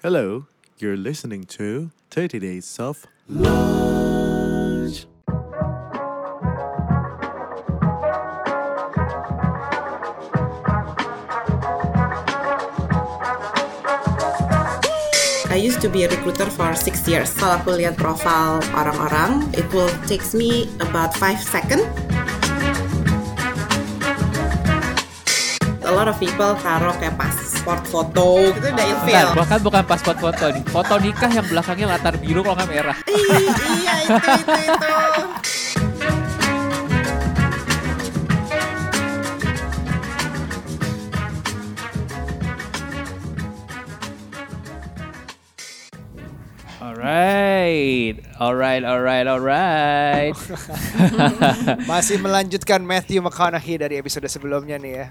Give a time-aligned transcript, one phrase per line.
[0.00, 0.46] Hello,
[0.78, 5.04] you're listening to 30 Days of Lunch.
[15.52, 17.36] I used to be a recruiter for six years.
[17.36, 21.84] Kalau aku lihat profil orang-orang, it will takes me about five second.
[25.84, 27.20] A lot of people taruh kayak
[27.60, 29.28] pasport foto gitu udah ilfeel.
[29.28, 30.64] Bukan, bahkan bukan paspor foto nih.
[30.64, 32.96] Foto nikah yang belakangnya latar biru kalau nggak merah.
[33.04, 34.88] Iya itu itu itu.
[46.80, 50.32] Alright, alright, alright, alright.
[51.90, 55.06] Masih melanjutkan Matthew McConaughey dari episode sebelumnya nih ya.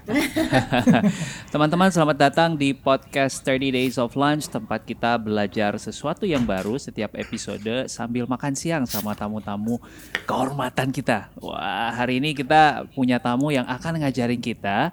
[1.54, 6.74] Teman-teman selamat datang di podcast 30 Days of Lunch Tempat kita belajar sesuatu yang baru
[6.74, 9.78] setiap episode Sambil makan siang sama tamu-tamu
[10.26, 14.90] kehormatan kita Wah hari ini kita punya tamu yang akan ngajarin kita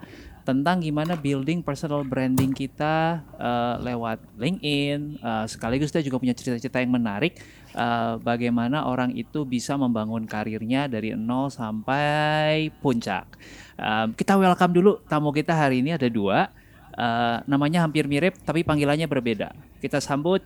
[0.47, 5.19] tentang gimana building personal branding kita eh, lewat LinkedIn.
[5.19, 7.35] Eh, sekaligus kita juga punya cerita-cerita yang menarik
[7.75, 13.27] eh, bagaimana orang itu bisa membangun karirnya dari nol sampai puncak.
[13.75, 16.47] Eh, kita welcome dulu tamu kita hari ini ada dua.
[16.95, 19.51] Eh, namanya hampir mirip tapi panggilannya berbeda.
[19.83, 20.39] Kita sambut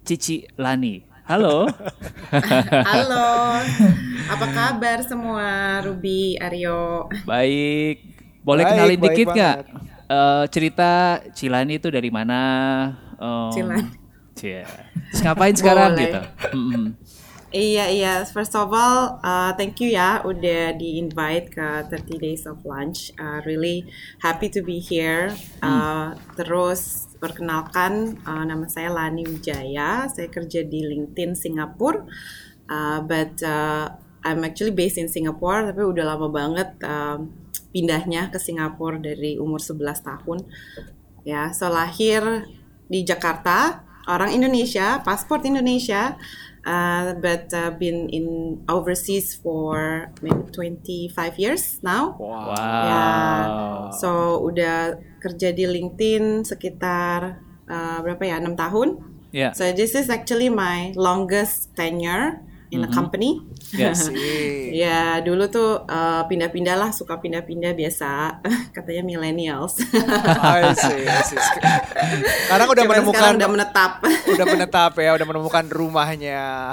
[0.00, 1.04] Cici Lani.
[1.28, 1.68] Halo.
[2.90, 3.62] Halo,
[4.34, 5.78] apa kabar semua?
[5.78, 7.06] Ruby, Aryo.
[7.22, 8.09] Baik.
[8.40, 9.56] Boleh Baik, kenalin baik dikit nggak?
[10.10, 10.90] Eh, cerita
[11.30, 12.40] Cilani itu dari mana?
[13.14, 13.86] Em, Cilani.
[14.34, 14.66] cie.
[15.12, 16.02] Terus ngapain sekarang Boleh.
[16.02, 16.20] gitu?
[17.50, 22.46] Iya iya, first of all, uh, thank you ya udah di invite ke 30 Days
[22.46, 23.10] of Lunch.
[23.18, 23.90] Uh, really
[24.22, 25.34] happy to be here.
[25.58, 30.06] Uh, Terus perkenalkan, uh, nama saya Lani Wijaya.
[30.06, 32.06] Saya kerja di LinkedIn Singapura,
[32.70, 37.32] Uh, but uh, I'm actually based in Singapore, tapi udah lama banget um,
[37.72, 40.38] pindahnya ke Singapura dari umur 11 tahun.
[41.24, 42.48] Ya, so lahir
[42.90, 46.18] di Jakarta, orang Indonesia, paspor Indonesia,
[46.66, 52.16] uh, but uh, been in overseas for maybe 25 years now.
[52.18, 52.56] Wow.
[52.56, 53.04] Ya,
[53.96, 59.00] so udah kerja di LinkedIn sekitar uh, berapa ya, enam tahun.
[59.30, 59.54] Ya.
[59.54, 63.42] So this is actually my longest tenure in a company.
[63.74, 64.08] Yes.
[64.70, 68.38] Ya dulu tuh uh, pindah-pindah lah, suka pindah-pindah biasa,
[68.76, 69.82] katanya millennials.
[70.40, 71.38] I see, I see.
[72.46, 73.92] Sekarang udah Cuman menemukan sekarang udah menetap.
[74.30, 76.70] udah menetap ya, udah menemukan rumahnya.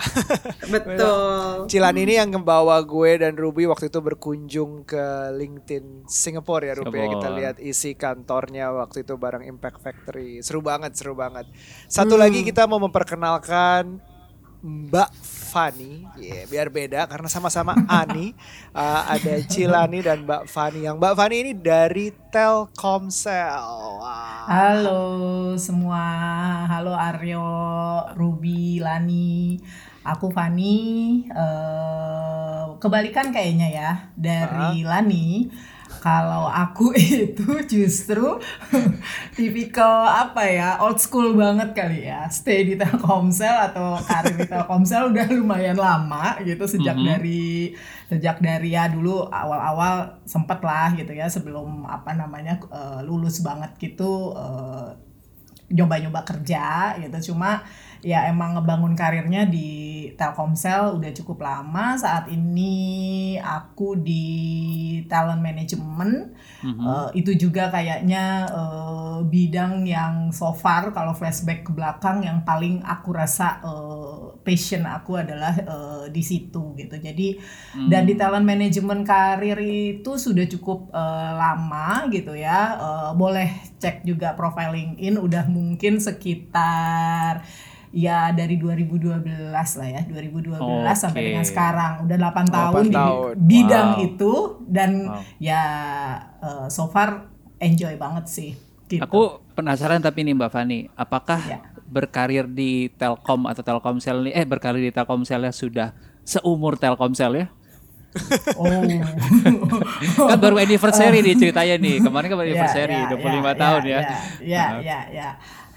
[0.70, 1.66] Betul.
[1.66, 7.02] Cilan ini yang membawa gue dan Ruby waktu itu berkunjung ke LinkedIn Singapura ya Ruby
[7.02, 7.10] ya.
[7.10, 7.38] Kita Singapore.
[7.42, 10.46] lihat isi kantornya waktu itu bareng Impact Factory.
[10.46, 11.50] Seru banget, seru banget.
[11.90, 13.98] Satu lagi kita mau memperkenalkan
[14.58, 18.34] Mbak Fani, ya biar beda karena sama-sama Ani.
[18.74, 20.82] Uh, ada Cilani dan Mbak Fani.
[20.82, 23.62] Yang Mbak Fani ini dari Telkomsel.
[24.02, 24.50] Wah.
[24.50, 26.02] Halo semua,
[26.66, 27.46] halo Aryo,
[28.18, 29.62] Ruby, Lani,
[30.02, 30.78] aku Fani.
[31.30, 35.54] Eh, kebalikan kayaknya ya dari Lani.
[36.08, 36.96] Kalau aku
[37.28, 38.40] itu justru
[39.38, 42.32] tipikal apa ya old school banget kali ya.
[42.32, 47.76] Stay di Telkomsel atau karir di Telkomsel udah lumayan lama gitu sejak dari
[48.08, 53.76] sejak dari ya dulu awal-awal sempet lah gitu ya sebelum apa namanya eh, lulus banget
[53.76, 54.88] gitu eh,
[55.68, 57.68] nyoba-nyoba kerja gitu cuma
[58.02, 59.88] ya emang ngebangun karirnya di
[60.18, 61.94] Telkomsel udah cukup lama.
[62.00, 64.26] Saat ini aku di
[65.06, 66.34] talent management.
[66.58, 72.82] Eh, itu juga kayaknya eh, bidang yang so far kalau flashback ke belakang yang paling
[72.82, 76.98] aku rasa eh, passion aku adalah eh, di situ gitu.
[76.98, 77.38] Jadi
[77.92, 82.80] dan di talent management karir itu sudah cukup eh, lama gitu ya.
[82.80, 87.46] Eh, boleh cek juga profile LinkedIn udah mungkin sekitar
[87.98, 90.54] ya dari 2012 lah ya 2012
[90.94, 91.28] sampai Oke.
[91.28, 93.34] dengan sekarang udah 8 Delapan tahun di tahun.
[93.42, 94.06] bidang Wow.
[94.06, 94.34] itu
[94.68, 95.22] dan Wow.
[95.40, 95.62] ya
[96.38, 97.26] eh, so far
[97.58, 98.52] enjoy banget sih
[98.86, 99.02] gitu.
[99.02, 99.22] Aku
[99.52, 101.60] penasaran tapi nih Mbak Fani, apakah Ya.
[101.84, 105.90] berkarir di Telkom atau Telkomsel ini eh berkarir di Telkomsel ya sudah
[106.22, 107.48] seumur Telkomsel ya?
[108.58, 108.66] oh
[110.30, 112.00] kan baru anniversary nih ceritanya nih.
[112.00, 114.00] Kemarin kan baru anniversary Ya, ya, 25 ya, tahun ya.
[114.00, 114.06] ya
[114.40, 115.28] ya ya ya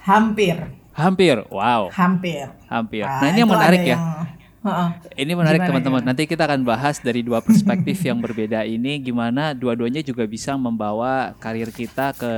[0.00, 0.56] hampir
[1.00, 1.36] Hampir.
[1.48, 3.02] Wow, hampir hampir.
[3.02, 3.96] Ah, Nah, ini yang menarik ya.
[3.96, 4.04] yang-
[4.60, 4.88] Heeh.
[5.16, 6.00] Ini menarik Gimana, teman-teman.
[6.04, 6.08] gimana?
[6.12, 11.32] Nanti kita akan bahas dari dua perspektif yang berbeda ini gimana dua-duanya juga bisa membawa
[11.40, 12.32] karir kita ke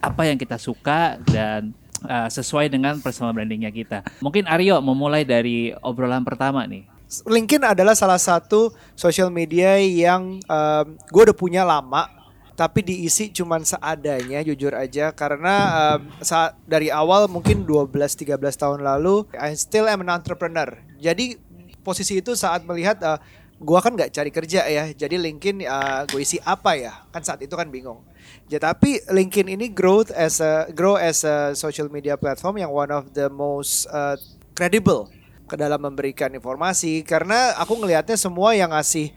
[0.00, 4.00] apa yang kita suka dan uh, sesuai dengan personal brandingnya kita.
[4.24, 6.88] Mungkin Aryo memulai dari obrolan pertama nih.
[7.22, 12.08] LinkedIn adalah salah satu social media yang um, gue udah punya lama
[12.56, 15.54] tapi diisi cuman seadanya jujur aja karena
[15.94, 20.72] um, saat dari awal mungkin 12 13 tahun lalu I still am an entrepreneur.
[20.96, 21.36] Jadi
[21.84, 23.20] posisi itu saat melihat uh,
[23.60, 24.88] gua kan nggak cari kerja ya.
[24.88, 27.04] Jadi LinkedIn uh, gue isi apa ya?
[27.12, 28.00] Kan saat itu kan bingung.
[28.48, 32.88] Ya tapi LinkedIn ini growth as a grow as a social media platform yang one
[32.88, 34.16] of the most uh,
[34.56, 35.12] credible
[35.46, 39.14] ke dalam memberikan informasi karena aku ngelihatnya semua yang ngasih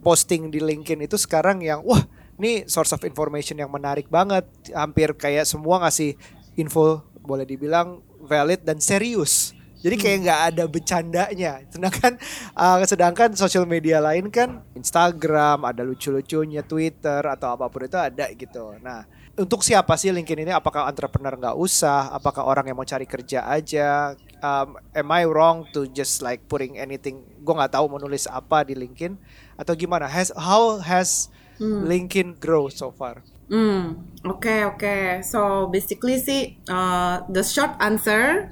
[0.00, 2.00] posting di LinkedIn itu sekarang yang wah
[2.36, 4.44] ini source of information yang menarik banget.
[4.72, 6.16] Hampir kayak semua ngasih
[6.56, 9.56] info boleh dibilang valid dan serius.
[9.86, 11.52] Jadi kayak nggak ada bercandanya.
[11.68, 12.12] Sedangkan
[12.56, 18.26] uh, sedangkan sosial media lain kan Instagram ada lucu-lucunya Twitter atau apa pun itu ada
[18.32, 18.74] gitu.
[18.80, 19.04] Nah
[19.36, 20.52] untuk siapa sih LinkedIn ini?
[20.56, 22.08] Apakah entrepreneur nggak usah?
[22.08, 24.16] Apakah orang yang mau cari kerja aja?
[24.40, 27.20] Um, am I wrong to just like putting anything?
[27.44, 29.12] Gue nggak tahu mau nulis apa di LinkedIn
[29.60, 30.08] atau gimana?
[30.08, 31.28] Has how has
[31.58, 31.84] hmm.
[31.84, 34.74] LinkedIn grow so far Hmm, oke okay, oke.
[34.82, 35.22] Okay.
[35.22, 38.50] So basically sih, uh, the short answer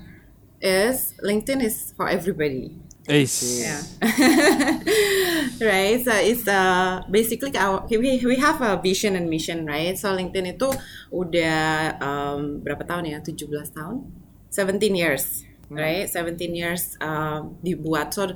[0.62, 2.78] is LinkedIn is for everybody.
[3.10, 3.66] Ace.
[3.66, 3.82] Yeah.
[5.66, 5.98] right.
[5.98, 9.98] So it's uh, basically our we we have a vision and mission, right?
[9.98, 10.70] So LinkedIn itu
[11.10, 13.18] udah um, berapa tahun ya?
[13.18, 14.08] 17 tahun?
[14.54, 16.06] 17 years right?
[16.08, 18.12] 17 years uh, dibuat.
[18.12, 18.32] So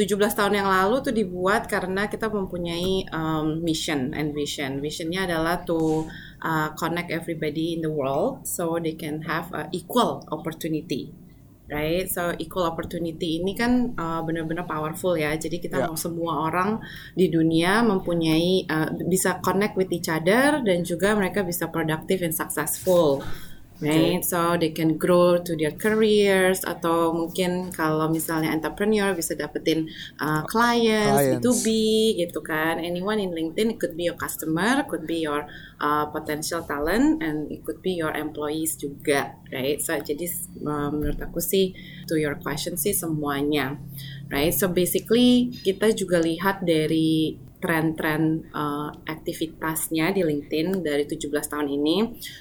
[0.00, 4.80] 17 tahun yang lalu tuh dibuat karena kita mempunyai um, mission and vision.
[4.80, 6.08] Visionnya adalah to
[6.40, 11.12] uh, connect everybody in the world so they can have a equal opportunity.
[11.70, 15.38] Right, so equal opportunity ini kan uh, benar-benar powerful ya.
[15.38, 15.86] Jadi kita yeah.
[15.86, 16.82] mau semua orang
[17.14, 22.34] di dunia mempunyai uh, bisa connect with each other dan juga mereka bisa productive and
[22.34, 23.22] successful
[23.80, 24.20] right?
[24.24, 29.88] So they can grow to their careers atau mungkin kalau misalnya entrepreneur bisa dapetin
[30.20, 31.66] uh, clients, clients B2B
[32.20, 32.78] gitu kan.
[32.78, 35.48] Anyone in LinkedIn it could be your customer, could be your
[35.80, 39.80] uh, potential talent and it could be your employees juga, right?
[39.80, 40.28] So jadi
[40.60, 41.72] uh, menurut aku sih
[42.06, 43.80] to your question sih semuanya.
[44.30, 44.54] Right?
[44.54, 51.96] So basically kita juga lihat dari tren-tren uh, aktivitasnya di LinkedIn dari 17 tahun ini.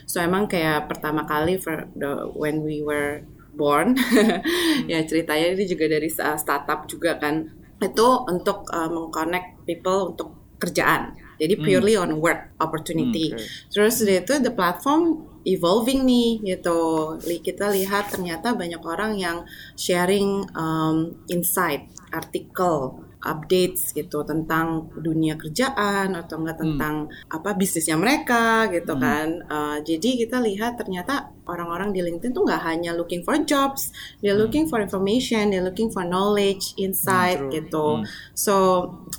[0.07, 3.21] So emang kayak pertama kali for the, when we were
[3.53, 3.99] born,
[4.91, 7.51] ya ceritanya ini juga dari startup juga kan.
[7.79, 11.15] Itu untuk uh, mengconnect people untuk kerjaan.
[11.39, 11.63] Jadi hmm.
[11.63, 12.03] purely hmm.
[12.03, 13.31] on work opportunity.
[13.31, 13.71] Hmm, okay.
[13.71, 17.15] Terus itu the platform evolving nih gitu.
[17.23, 19.47] Kita lihat ternyata banyak orang yang
[19.79, 26.63] sharing um, insight, artikel updates gitu tentang dunia kerjaan atau enggak hmm.
[26.63, 27.35] tentang hmm.
[27.35, 29.01] apa bisnisnya mereka gitu hmm.
[29.03, 29.27] kan.
[29.51, 33.91] Uh, jadi kita lihat ternyata orang-orang di LinkedIn tuh nggak hanya looking for jobs,
[34.23, 34.47] they're hmm.
[34.47, 38.01] looking for information, they're looking for knowledge, insight hmm, gitu.
[38.01, 38.07] Hmm.
[38.39, 38.55] So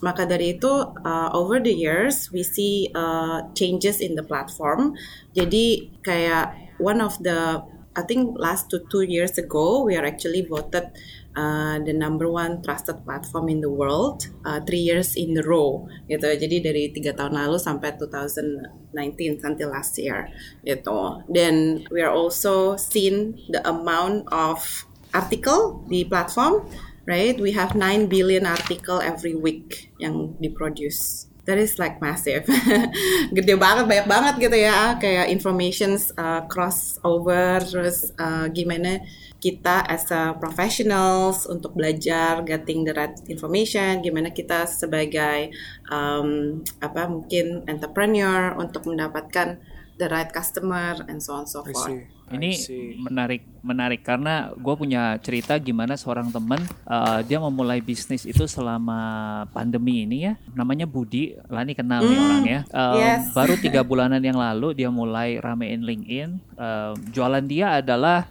[0.00, 0.72] maka dari itu
[1.04, 4.96] uh, over the years we see uh, changes in the platform.
[5.36, 7.60] Jadi kayak one of the
[7.90, 10.88] I think last to two years ago we are actually voted
[11.36, 15.86] uh, the number one trusted platform in the world uh, three years in a row
[16.10, 16.26] gitu.
[16.26, 20.30] Jadi dari tiga tahun lalu sampai 2019 until last year
[20.66, 21.22] gitu.
[21.30, 24.62] Dan we are also seen the amount of
[25.10, 26.66] article di platform
[27.10, 27.34] right?
[27.40, 31.26] We have 9 billion article every week yang diproduce.
[31.50, 32.46] That is like massive.
[33.36, 39.02] Gede banget banyak banget gitu ya kayak informations uh, cross over terus uh, gimana
[39.40, 45.48] kita as a professionals untuk belajar getting the right information gimana kita sebagai
[45.88, 49.56] um, apa mungkin entrepreneur untuk mendapatkan
[50.00, 51.92] the right customer and so on so forth.
[52.30, 52.54] Ini
[53.02, 59.44] menarik menarik karena gue punya cerita gimana seorang teman uh, dia memulai bisnis itu selama
[59.50, 60.34] pandemi ini ya.
[60.54, 62.60] Namanya Budi Lani kenal mm, nih orang ya.
[62.70, 63.34] Um, yes.
[63.34, 66.38] baru tiga bulanan yang lalu dia mulai ramein LinkedIn.
[66.54, 68.30] Uh, jualan dia adalah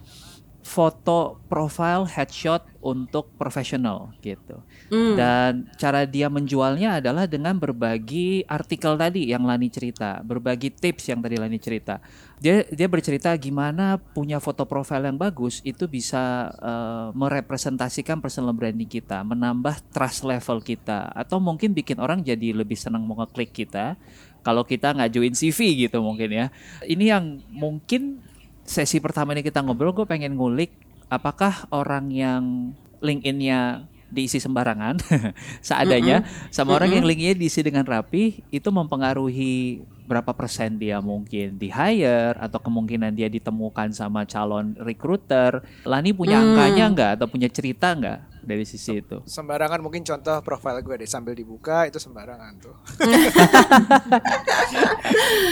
[0.70, 4.62] foto profile headshot untuk profesional gitu.
[4.86, 5.14] Mm.
[5.18, 11.18] Dan cara dia menjualnya adalah dengan berbagi artikel tadi yang Lani cerita, berbagi tips yang
[11.18, 11.98] tadi Lani cerita.
[12.38, 18.86] Dia dia bercerita gimana punya foto profile yang bagus itu bisa uh, merepresentasikan personal branding
[18.88, 23.98] kita, menambah trust level kita atau mungkin bikin orang jadi lebih senang mau ngeklik kita
[24.40, 26.46] kalau kita ngajuin CV gitu mungkin ya.
[26.86, 28.29] Ini yang mungkin
[28.70, 30.70] sesi pertama ini kita ngobrol, gue pengen ngulik
[31.10, 32.70] apakah orang yang
[33.02, 34.98] LinkedIn-nya diisi sembarangan
[35.66, 41.70] seadanya sama orang yang linknya diisi dengan rapi itu mempengaruhi berapa persen dia mungkin di
[41.70, 45.62] hire atau kemungkinan dia ditemukan sama calon recruiter.
[45.86, 49.20] Lani punya angkanya nggak atau punya cerita nggak dari sisi itu?
[49.24, 52.76] Sembarangan mungkin contoh profil gue deh sambil dibuka itu sembarangan tuh.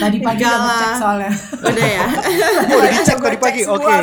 [0.01, 0.65] Tadi pagi udah lah.
[0.65, 1.31] ngecek soalnya.
[1.59, 2.05] Udah ya.
[2.69, 3.61] Oh, udah dicek Gue tadi cek pagi.
[3.67, 3.93] Oke.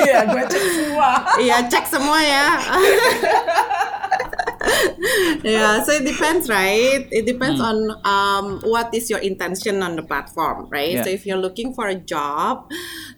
[0.00, 1.08] Iya, gue cek semua.
[1.36, 2.46] Iya, cek semua ya.
[5.44, 7.06] yeah, so it depends, right?
[7.10, 11.00] It depends on um, what is your intention on the platform, right?
[11.00, 11.04] Yeah.
[11.04, 12.68] So if you're looking for a job,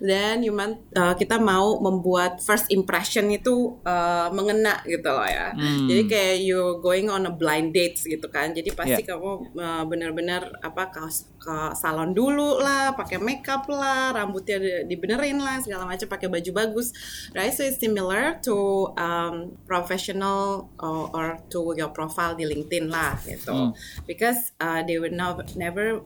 [0.01, 5.53] then you man, uh, kita mau membuat first impression itu uh, mengena gitu loh ya.
[5.57, 8.53] Jadi kayak you going on a blind dates gitu kan.
[8.53, 9.17] Jadi pasti Yeah.
[9.17, 11.01] kamu uh, benar-benar apa ke,
[11.41, 16.51] ke salon dulu lah, pakai makeup lah, rambutnya di- dibenerin lah, segala macam pakai baju
[16.53, 16.93] bagus,
[17.33, 17.51] right?
[17.51, 18.57] So it's similar to
[18.95, 23.73] um, professional or, or to your profile di LinkedIn lah gitu,
[24.07, 26.05] because uh, they will now never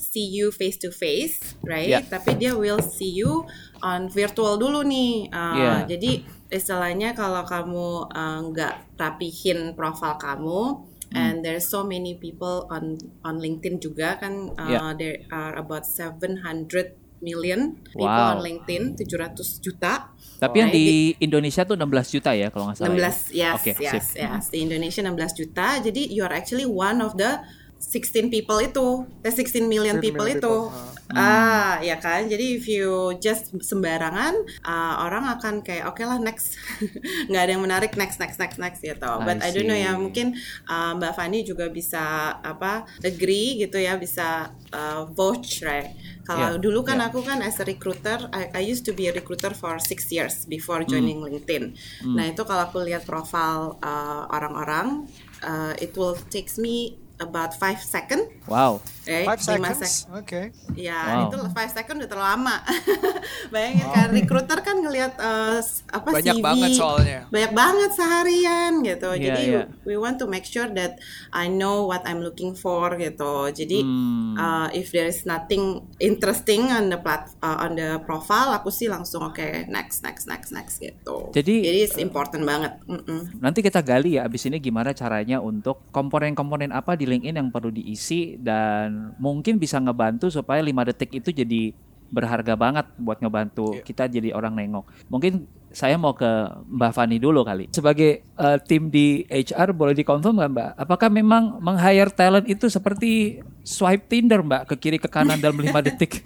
[0.00, 1.88] see you face to face, right?
[1.88, 2.02] Yeah.
[2.04, 3.44] Tapi dia will see you
[3.84, 5.28] on virtual dulu nih.
[5.28, 5.78] Uh, Yeah.
[5.84, 10.80] Jadi istilahnya kalau kamu uh, nggak rapihin profil kamu,
[11.12, 14.96] and there's so many people on on LinkedIn juga kan, uh, Yeah.
[14.96, 18.36] there are about 700 million people Wow.
[18.36, 20.12] on LinkedIn, 700 juta.
[20.36, 20.78] Tapi yang Right?
[20.78, 20.86] di
[21.18, 22.92] Indonesia tuh 16 juta ya kalau nggak salah.
[22.92, 23.50] 16 ya?
[23.50, 24.20] yes Oke, yes sip.
[24.20, 27.40] yes di Indonesia 16 juta jadi you are actually one of the
[27.76, 30.56] 16 people itu the 16 million 16 people million itu.
[30.68, 32.24] people, ah ya kan?
[32.26, 34.32] Jadi if you just sembarangan
[34.64, 36.56] ah, orang akan kayak oke lah next.
[37.28, 39.10] Nggak ada yang menarik next next next next gitu.
[39.22, 40.00] But I, don't know ya see.
[40.00, 40.26] mungkin
[40.66, 45.92] ah, Mbak Fani juga bisa apa agree gitu ya bisa ah, vouch right?
[46.26, 47.06] Kalau Yeah, dulu kan yeah.
[47.06, 50.42] aku kan as a recruiter, I, I used to be a recruiter for six years
[50.50, 51.78] before joining LinkedIn.
[52.02, 55.06] Nah itu kalau aku lihat profil uh, orang-orang,
[55.46, 58.84] uh, it will takes me about five second, Wow.
[59.02, 59.24] right?
[59.26, 60.04] Five Lima seconds.
[60.04, 60.40] sek- Oke.
[60.74, 61.22] Ya Wow.
[61.26, 62.56] itu five second udah terlalu lama.
[63.48, 65.58] Bayangin kan recruiter kan ngelihat uh,
[65.88, 67.20] apa Banyak CV, banget soalnya.
[67.28, 69.10] banyak banget seharian gitu.
[69.12, 69.62] Iya, Jadi iya.
[69.82, 70.98] we want to make sure that
[71.30, 73.48] I know what I'm looking for gitu.
[73.48, 74.34] Jadi Hmm.
[74.34, 75.64] uh, if there is nothing
[75.98, 80.50] interesting on the plat uh, on the profile, aku sih langsung oke next next next
[80.50, 81.30] next gitu.
[81.32, 82.76] Jadi, Jadi it's important banget.
[82.84, 83.38] Mm-mm.
[83.38, 87.70] Nanti kita gali ya abis ini gimana caranya untuk komponen-komponen apa di LinkedIn yang perlu
[87.70, 91.72] diisi dan mungkin bisa ngebantu supaya 5 detik itu jadi
[92.06, 94.86] berharga banget buat ngebantu kita jadi orang nengok.
[95.10, 96.26] Mungkin saya mau ke
[96.72, 97.68] Mbak Fani dulu kali.
[97.74, 100.70] Sebagai eh, tim di HR boleh dikonfirm nggak Mbak?
[100.86, 105.68] Apakah memang meng-hire talent itu seperti swipe Tinder Mbak ke kiri ke kanan dalam 5
[105.86, 106.22] detik?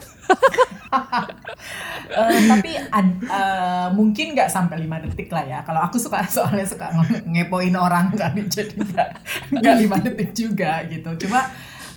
[2.11, 5.59] Eh, tapi eh, mungkin nggak sampai 5 detik lah ya.
[5.63, 8.75] Kalau aku suka soalnya suka nge- ngepoin orang kan jadi
[9.55, 11.07] nggak lima detik juga gitu.
[11.27, 11.47] Cuma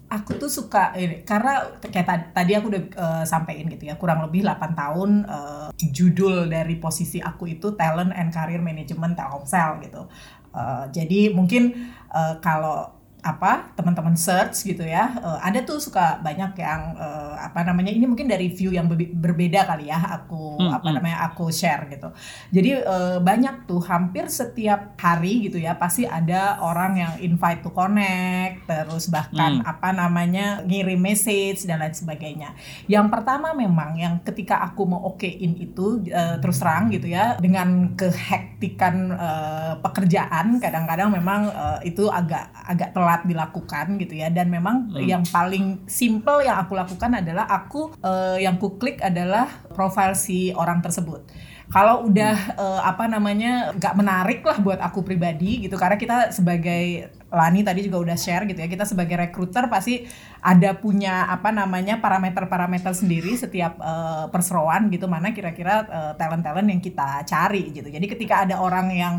[0.06, 4.46] aku tuh suka ini karena kayak tadi, aku udah eh, sampein gitu ya kurang lebih
[4.46, 10.06] 8 tahun eh, judul dari posisi aku itu talent and career management Telkomsel gitu.
[10.54, 11.74] Eh, jadi mungkin
[12.14, 17.64] eh, kalau apa teman-teman search gitu ya eh, ada tuh suka banyak yang eh, apa
[17.64, 20.96] namanya ini mungkin dari view yang berbe- berbeda kali ya aku Hmm, apa hmm.
[20.96, 22.12] namanya aku share gitu
[22.52, 27.72] jadi eh, banyak tuh hampir setiap hari gitu ya pasti ada orang yang invite to
[27.72, 29.66] connect terus bahkan Hmm.
[29.66, 32.54] apa namanya ngirim message dan lain sebagainya
[32.86, 37.96] yang pertama memang yang ketika aku mau okein itu eh, terus terang gitu ya dengan
[37.98, 44.34] kehektikan eh, pekerjaan kadang-kadang memang eh, itu agak agak telat dilakukan gitu ya.
[44.34, 45.06] Dan memang Hmm.
[45.06, 50.50] yang paling simple yang aku lakukan adalah aku eh, yang ku klik adalah profil si
[50.58, 51.22] orang tersebut.
[51.70, 57.14] Kalau udah eh, apa namanya nggak menarik lah buat aku pribadi gitu karena kita sebagai
[57.34, 60.06] Lani tadi juga udah share gitu ya kita sebagai recruiter pasti
[60.38, 66.78] ada punya apa namanya parameter-parameter sendiri setiap eh, perseroan gitu mana kira-kira eh, talent-talent yang
[66.78, 69.16] kita cari gitu jadi ketika ada orang yang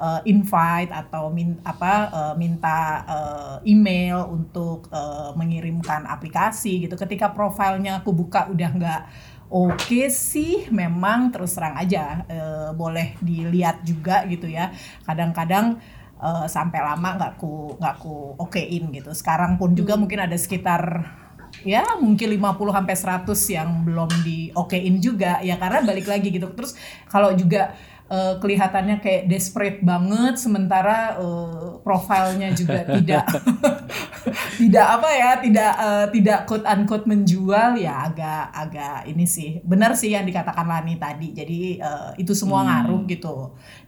[0.00, 7.36] eh, invite atau min, apa eh, minta eh, email untuk eh, mengirimkan aplikasi gitu ketika
[7.36, 9.02] profilnya aku buka udah nggak
[9.48, 14.68] Oke sih, memang terus terang aja eh, boleh dilihat juga gitu ya.
[15.08, 15.80] Kadang-kadang
[16.18, 19.10] eh, sampai lama nggak ku nggak ku okein gitu.
[19.14, 20.82] Sekarang pun juga mungkin ada sekitar
[21.64, 22.94] ya mungkin 50 sampai
[23.24, 26.50] 100 yang belum di okein juga ya karena balik lagi gitu.
[26.52, 26.76] Terus
[27.08, 27.72] kalau juga
[28.08, 33.24] uh, kelihatannya kayak desperate banget sementara uh, profilnya juga tidak
[34.60, 39.94] tidak apa ya tidak uh, tidak quote unquote menjual ya agak agak ini sih benar
[39.94, 42.68] sih yang dikatakan Lani tadi jadi uh, itu semua hmm.
[42.68, 43.36] ngaruh gitu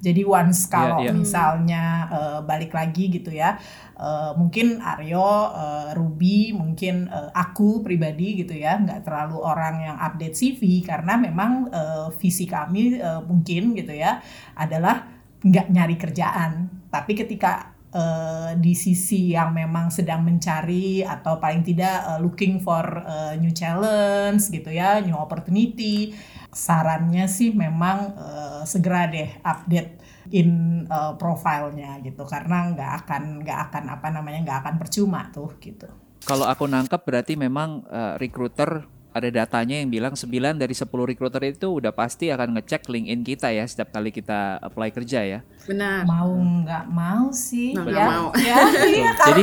[0.00, 1.17] jadi once kalau yeah, yeah.
[1.17, 3.59] misalnya uh, balik lagi gitu ya
[4.00, 5.21] uh, mungkin Aryo
[5.52, 11.21] uh, Ruby mungkin uh, aku pribadi gitu ya nggak terlalu orang yang update CV karena
[11.21, 14.25] memang uh, visi kami uh, mungkin gitu ya
[14.57, 15.04] adalah
[15.45, 22.02] nggak nyari kerjaan tapi ketika uh, di sisi yang memang sedang mencari atau paling tidak
[22.07, 26.14] uh, looking for uh, new challenge gitu ya, new opportunity.
[26.50, 33.59] Sarannya sih memang uh, segera deh update in uh, profilnya gitu karena nggak akan nggak
[33.71, 35.87] akan apa namanya nggak akan percuma tuh gitu.
[36.23, 41.43] Kalau aku nangkep berarti memang uh, recruiter ada datanya yang bilang 9 dari 10 recruiter
[41.43, 45.38] itu udah pasti akan ngecek LinkedIn kita ya setiap kali kita apply kerja ya.
[45.67, 46.07] Benar.
[46.07, 48.07] Mau nggak mau sih nah, ya.
[48.07, 48.26] mau.
[48.40, 48.57] Ya,
[48.88, 49.43] iya, karena,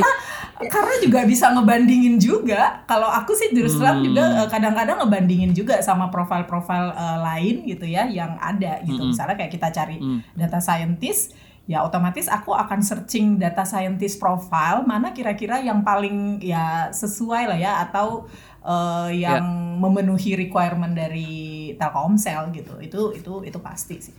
[0.66, 2.82] karena juga bisa ngebandingin juga.
[2.88, 4.06] Kalau aku sih terus terang hmm.
[4.08, 9.04] juga eh, kadang-kadang ngebandingin juga sama profil-profil uh, lain gitu ya yang ada gitu.
[9.04, 9.12] Hmm.
[9.12, 10.34] Misalnya kayak kita cari hmm.
[10.34, 11.36] data scientist
[11.68, 17.58] ya otomatis aku akan searching data scientist profile mana kira-kira yang paling ya sesuai lah
[17.60, 18.24] ya atau
[18.64, 19.78] uh, yang yeah.
[19.78, 22.74] memenuhi requirement dari Telkomsel gitu.
[22.82, 24.16] Itu itu itu pasti sih.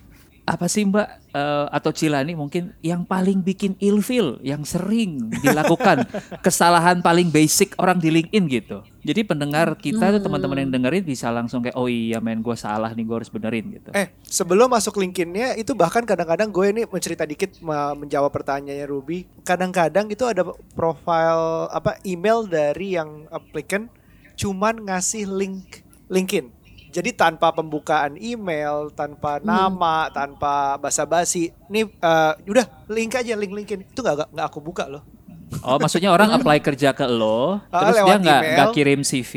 [0.49, 6.09] Apa sih Mbak uh, atau Cilani mungkin yang paling bikin ilfil yang sering dilakukan
[6.45, 8.81] kesalahan paling basic orang di LinkedIn gitu.
[9.05, 12.89] Jadi pendengar kita tuh teman-teman yang dengerin bisa langsung kayak oh iya men gue salah
[12.97, 13.93] nih gue harus benerin gitu.
[13.93, 17.61] Eh sebelum masuk LinkedIn-nya itu bahkan kadang-kadang gue ini mencerita dikit
[18.01, 19.29] menjawab pertanyaannya Ruby.
[19.45, 23.98] Kadang-kadang itu ada profile apa email dari yang applicant
[24.39, 26.55] cuman ngasih link LinkedIn.
[26.89, 29.45] Jadi tanpa pembukaan email, tanpa hmm.
[29.45, 31.53] nama, tanpa basa-basi.
[31.69, 33.93] Nih uh, udah link aja link LinkedIn.
[33.93, 35.03] Itu nggak nggak aku buka loh.
[35.61, 39.33] Oh, maksudnya orang apply kerja ke lo, ah, terus dia nggak nggak kirim CV,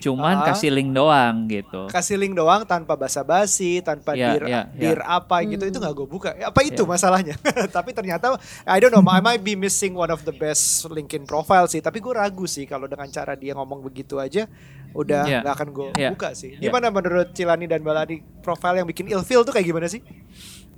[0.00, 1.84] cuman uh, kasih link doang gitu.
[1.92, 5.20] Kasih link doang tanpa basa-basi, tanpa yeah, dir yeah, dir yeah.
[5.20, 6.30] apa gitu itu nggak gue buka.
[6.40, 6.90] Apa itu yeah.
[6.90, 7.36] masalahnya?
[7.76, 8.32] tapi ternyata
[8.64, 11.84] I don't know, I might be missing one of the best LinkedIn profile sih.
[11.84, 14.48] Tapi gue ragu sih kalau dengan cara dia ngomong begitu aja,
[14.96, 15.44] udah iya.
[15.44, 15.60] nggak yeah.
[15.60, 16.10] akan gue yeah.
[16.16, 16.56] buka sih.
[16.56, 16.72] Iya.
[16.72, 16.96] Gimana yeah.
[16.96, 20.00] menurut Cilani dan Baladi profile yang bikin ilfeel tuh kayak gimana sih?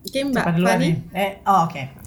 [0.03, 0.91] Oke Mbak Fani.
[1.15, 1.71] Eh, oh, oke.
[1.71, 2.02] Okay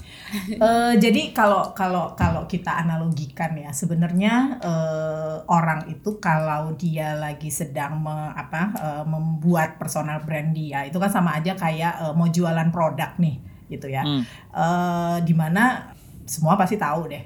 [0.59, 7.53] uh, jadi kalau kalau kalau kita analogikan ya sebenarnya uh, orang itu kalau dia lagi
[7.53, 12.29] sedang me, apa uh, membuat personal brand dia itu kan sama aja kayak uh, mau
[12.29, 13.37] jualan produk nih
[13.69, 14.05] gitu ya.
[14.05, 14.21] Hmm.
[14.53, 15.93] uh, di mana
[16.25, 17.25] semua pasti tahu deh.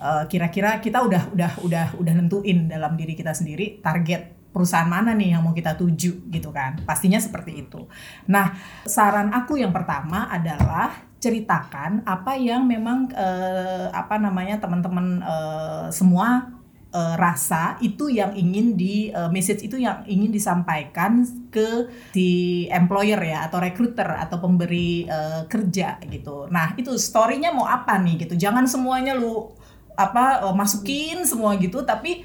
[0.00, 5.14] Kira-kira uh, kita udah udah udah udah nentuin dalam diri kita sendiri target perusahaan mana
[5.14, 6.80] nih yang mau kita tuju gitu kan.
[6.88, 7.84] Pastinya seperti itu.
[8.32, 8.56] Nah
[8.88, 16.48] saran aku yang pertama adalah ceritakan apa yang memang uh, apa namanya teman-teman uh, semua
[16.96, 23.20] uh, rasa itu yang ingin di uh, message itu yang ingin disampaikan ke si employer
[23.20, 26.48] ya atau recruiter atau pemberi uh, kerja gitu.
[26.50, 28.34] Nah itu storynya mau apa nih gitu.
[28.40, 29.52] Jangan semuanya lu
[29.94, 32.24] apa uh, masukin semua gitu tapi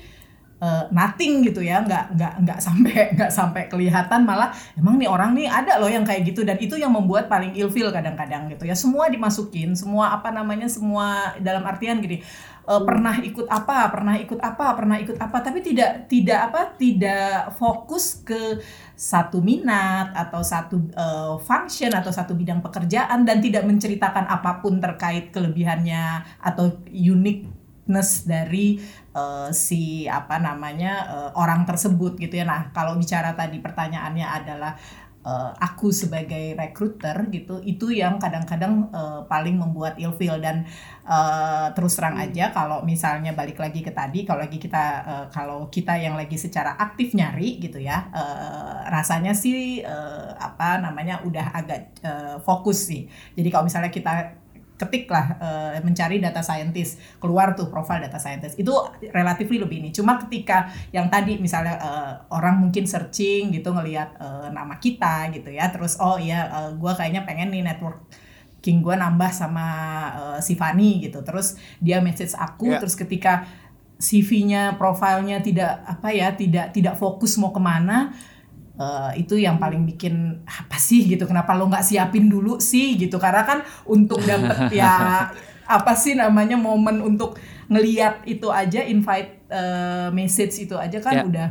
[0.61, 5.35] uh, nothing gitu ya nggak nggak nggak sampai nggak sampai kelihatan malah emang nih orang
[5.35, 8.75] nih ada loh yang kayak gitu dan itu yang membuat paling ilfil kadang-kadang gitu ya.
[8.75, 12.21] Semua dimasukin semua apa namanya semua dalam artian gini
[12.67, 17.55] uh, pernah ikut apa pernah ikut apa pernah ikut apa tapi tidak tidak apa tidak
[17.55, 18.59] fokus ke
[18.97, 24.81] satu minat atau satu uh, function atau satu bidang pekerjaan dan tidak menceritakan apa pun
[24.81, 28.81] terkait kelebihannya atau uniqueness dari
[29.15, 32.45] uh, si apa namanya uh, orang tersebut gitu ya.
[32.45, 34.75] Nah, kalau bicara tadi pertanyaannya adalah
[35.25, 40.67] uh, aku sebagai recruiter gitu, itu yang kadang-kadang uh, paling membuat ilfeel dan
[41.07, 42.25] uh, terus terang hmm.
[42.29, 46.35] aja kalau misalnya balik lagi ke tadi, kalau lagi kita uh, kalau kita yang lagi
[46.35, 52.91] secara aktif nyari gitu ya, uh, rasanya sih uh, apa namanya udah agak uh, fokus
[52.91, 53.07] sih.
[53.33, 54.44] Jadi kalau misalnya kita
[54.75, 58.59] ketiklah uh, mencari data scientist keluar tuh profil data scientist.
[58.59, 58.75] Itu
[59.15, 59.89] relatif lebih ini.
[59.95, 65.47] Cuma ketika yang tadi misalnya uh, orang mungkin searching gitu ngelihat uh, nama kita gitu
[65.51, 68.03] ya terus oh iya uh, gue kayaknya pengen nih network
[68.59, 69.67] king gue nambah sama
[70.11, 71.23] uh, si Fanny gitu.
[71.23, 72.79] Terus dia message aku yeah.
[72.83, 73.47] terus ketika
[73.95, 78.11] CV-nya profilnya tidak apa ya tidak tidak fokus mau ke mana
[78.79, 83.19] uh, itu yang paling bikin apa sih gitu kenapa lo nggak siapin dulu sih gitu
[83.19, 85.29] karena kan untuk dapet ya
[85.65, 91.25] apa sih namanya momen untuk ngeliat itu aja invite uh, message itu aja kan yeah.
[91.25, 91.47] udah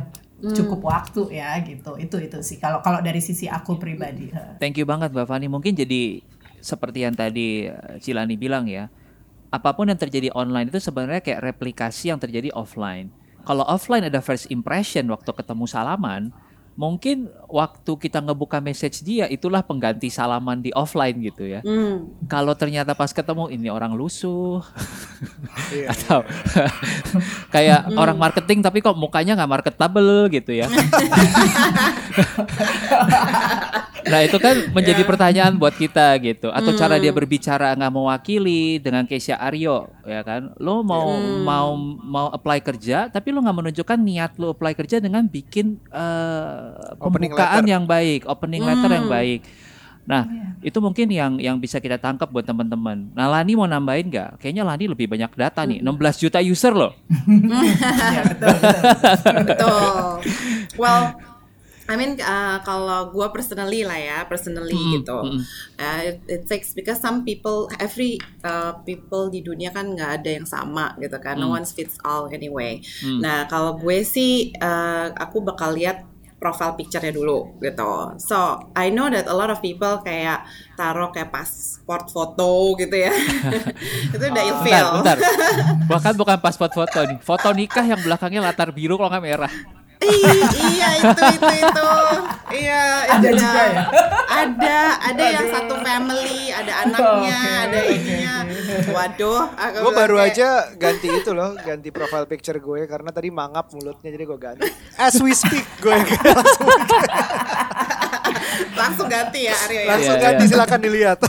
[0.53, 1.95] cukup waktu ya gitu.
[1.97, 4.29] Itu itu sih kalau kalau dari sisi aku pribadi.
[4.59, 5.47] Thank you banget Mbak Fani.
[5.47, 6.21] Mungkin jadi
[6.59, 8.91] seperti yang tadi eh, Cilani bilang ya.
[9.49, 13.07] Apa pun yang terjadi online itu sebenarnya kayak replikasi yang terjadi offline.
[13.45, 16.33] Kalau offline ada first impression waktu ketemu salaman,
[16.75, 21.63] mungkin waktu kita ngebuka message dia itulah pengganti salaman di offline gitu ya.
[21.63, 22.11] Hmm.
[22.27, 24.59] Kalau ternyata pas ketemu ini orang lusuh
[25.71, 26.19] Iya, atau
[27.55, 30.67] kayak orang marketing tapi kok mukanya nggak marketable gitu ya.
[34.05, 36.51] nah itu kan menjadi pertanyaan buat kita gitu.
[36.51, 40.51] Atau cara dia berbicara nggak mewakili dengan Kesia Aryo ya kan.
[40.59, 45.25] Lo mau mau mau apply kerja tapi lo nggak menunjukkan niat lo apply kerja dengan
[45.25, 46.64] bikin eh,
[46.99, 47.73] Opening pembukaan letter.
[47.73, 49.41] yang baik, opening letter yang baik.
[50.05, 50.21] Nah,
[50.61, 53.09] itu mungkin yang yang bisa kita tangkap buat teman-teman.
[53.17, 54.37] Nah, Lani mau nambahin nggak?
[54.37, 56.93] Kayaknya Lani lebih banyak data nih, 16 juta user loh.
[58.15, 59.33] ya betul betul.
[59.41, 59.85] Betul.
[60.77, 61.17] Well,
[61.85, 65.41] I mean uh, kalau gua personally lah ya, personally gitu.
[65.77, 70.29] Uh, it, it takes because some people, every uh, people di dunia kan nggak ada
[70.37, 71.41] yang sama gitu kan.
[71.41, 72.77] No one fits all anyway.
[73.05, 78.19] Nah kalau gue sih, uh, aku bakal lihat profile picture-nya dulu gitu.
[78.21, 80.43] So I know that a lot of people kayak
[80.75, 83.13] taruh kayak pasport foto gitu ya.
[84.15, 84.87] Itu udah ilfeel.
[85.01, 85.17] Bentar, bentar.
[85.91, 89.53] Bahkan bukan pasport foto nih, foto nikah yang belakangnya latar biru kalau nggak merah.
[90.05, 91.89] Iya itu itu itu.
[92.55, 92.81] Iya,
[93.19, 93.83] Ada itu juga ya?
[94.25, 94.79] Ada,
[95.11, 98.33] ada yang satu family, ada anaknya, Oke, ada oke, ininya.
[98.95, 103.27] Waduh, aku Gue baru kayak, aja ganti itu loh, ganti profile picture gue karena tadi
[103.33, 104.69] mangap mulutnya jadi gue ganti.
[104.95, 106.67] As we speak gue langsung,
[108.77, 109.89] langsung ganti ya Aryo ya.
[109.91, 110.51] langsung Iya, ganti iya.
[110.53, 111.19] silakan dilihat.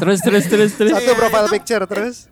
[0.00, 0.92] Terus terus terus terus.
[0.96, 2.28] Satu profile picture terus.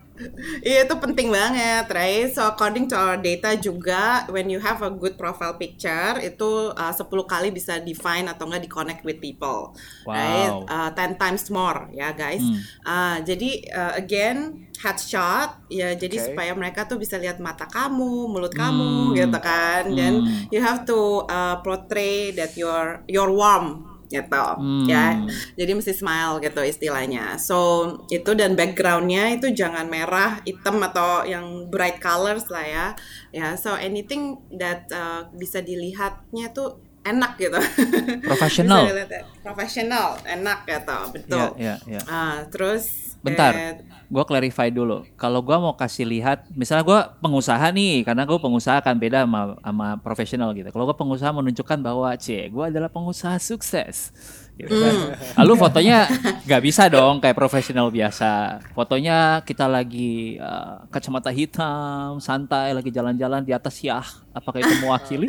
[0.62, 2.28] Iya itu penting banget, right?
[2.31, 6.92] So according to our data juga, when you have a good profile picture, itu uh,
[6.92, 9.72] 10 kali bisa define atau enggak di connect with people,
[10.04, 10.50] right?
[10.50, 10.66] Wow.
[10.66, 12.42] Uh, 10 times more, ya guys.
[12.42, 12.61] Hmm.
[12.85, 16.24] Uh, jadi uh, again headshot, ya jadi Oke.
[16.31, 19.90] supaya mereka tuh bisa lihat mata kamu, mulut kamu, gitu kan.
[19.94, 20.50] Dan Hmm.
[20.50, 24.44] you have to uh, portray that you're you're warm gitu.
[24.58, 24.88] Hmm.
[24.88, 25.20] ya
[25.54, 27.36] jadi mesti smile gitu istilahnya.
[27.36, 32.86] So itu dan backgroundnya itu jangan merah hitam atau yang bright colors lah ya.
[33.30, 37.58] Ya so anything that uh, bisa dilihatnya tuh enak gitu
[38.28, 38.84] Professional.
[38.84, 42.00] Bisa dilihat- profesional enak gitu betul Ya, ya, ya.
[42.04, 45.02] Ah, terus Bentar, eh, gue clarify dulu.
[45.18, 49.58] Kalau gue mau kasih lihat, misalnya gue pengusaha nih, karena gue pengusaha kan beda sama,
[49.58, 50.70] sama profesional gitu.
[50.70, 54.14] Kalau gue pengusaha menunjukkan bahwa, c, gue adalah pengusaha sukses.
[54.54, 54.94] Gitu kan.
[55.38, 56.06] Lalu fotonya
[56.42, 58.62] nggak bisa dong kayak profesional biasa.
[58.74, 64.06] Fotonya kita lagi uh, kacamata hitam, santai, lagi jalan-jalan di atas yah.
[64.38, 65.29] Apakah itu mewakili?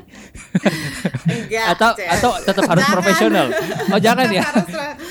[1.25, 2.07] enggak atau Cek.
[2.13, 2.93] atau tetap harus Jangan.
[2.93, 3.45] profesional?
[3.89, 4.43] Oh jangan ya?
[4.45, 4.69] Harus-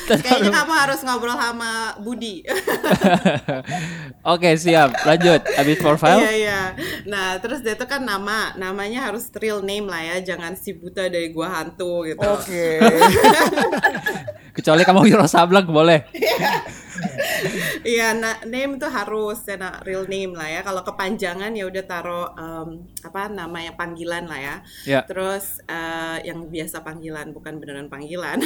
[0.23, 2.47] kayaknya kamu harus ngobrol sama Budi
[4.33, 5.41] Oke siap, lanjut.
[5.43, 6.23] Habis profile.
[6.23, 6.61] Iya iya.
[7.11, 11.11] Nah terus dia tuh kan nama, namanya harus real name lah ya, jangan si buta
[11.11, 12.23] dari gua hantu gitu.
[12.23, 12.79] Oke.
[14.57, 16.07] Kecuali kamu Wiro Sableng boleh.
[17.87, 20.61] Iya, nah, name tuh harus ya nah, real name lah ya.
[20.66, 22.68] Kalau kepanjangan ya udah taruh em,
[23.05, 24.57] apa namanya panggilan lah ya.
[24.85, 25.01] Ya.
[25.07, 28.42] Terus eh, yang biasa panggilan bukan beneran panggilan.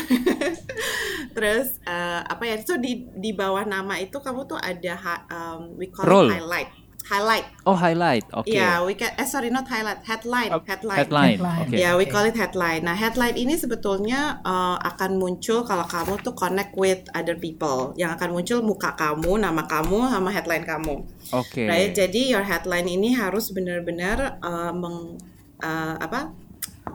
[1.37, 2.57] Terus eh, apa ya?
[2.61, 6.28] So di di bawah nama itu kamu tuh ada em, we call Role.
[6.28, 6.82] it highlight.
[7.12, 7.44] Highlight.
[7.68, 8.48] Oh highlight, oke.
[8.48, 10.96] Iya, we can eh sorry not highlight, headline, headline.
[10.96, 11.68] Headline, Headline.
[11.68, 11.77] oke.
[11.77, 12.88] Ya, we call it headline.
[12.88, 17.92] Nah, headline ini sebetulnya uh, akan muncul kalau kamu tuh connect with other people.
[18.01, 21.05] Yang akan muncul muka kamu, nama kamu, sama headline kamu.
[21.37, 21.68] Oke.
[21.68, 21.92] Right?
[21.92, 25.20] Jadi your headline ini harus benar-benar uh, meng
[25.61, 26.33] uh, apa?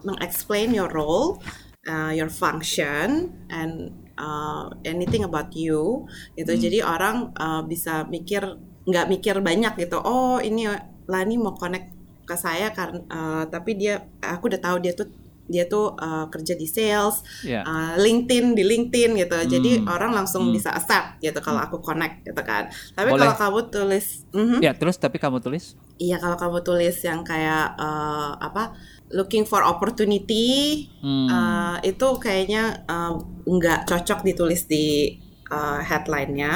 [0.03, 1.41] mengexplain your role,
[1.87, 6.05] uh, your function, and uh, anything about you.
[6.35, 6.53] Gitu.
[6.57, 8.43] Jadi orang uh, bisa mikir
[8.87, 9.99] nggak mikir banyak gitu.
[9.99, 10.65] Oh ini
[11.05, 11.91] Lani mau connect
[12.23, 15.07] ke saya karena uh, tapi dia aku udah tahu dia tuh
[15.47, 17.63] dia tuh uh, kerja di sales, Ya.
[17.63, 19.37] uh, LinkedIn di LinkedIn gitu.
[19.47, 19.87] Jadi Hmm.
[19.87, 22.67] orang langsung bisa accept gitu kalau aku connect gitu kan.
[22.91, 23.31] Tapi Boleh.
[23.31, 24.59] kalau kamu tulis, mhm.
[24.59, 25.79] Ya, terus tapi kamu tulis?
[25.97, 28.75] Iya kalau kamu tulis yang kayak eh, apa
[29.07, 31.31] looking for opportunity Hmm.
[31.31, 33.11] eh, itu kayaknya eh,
[33.47, 35.15] nggak cocok ditulis di
[35.47, 36.55] eh, headline-nya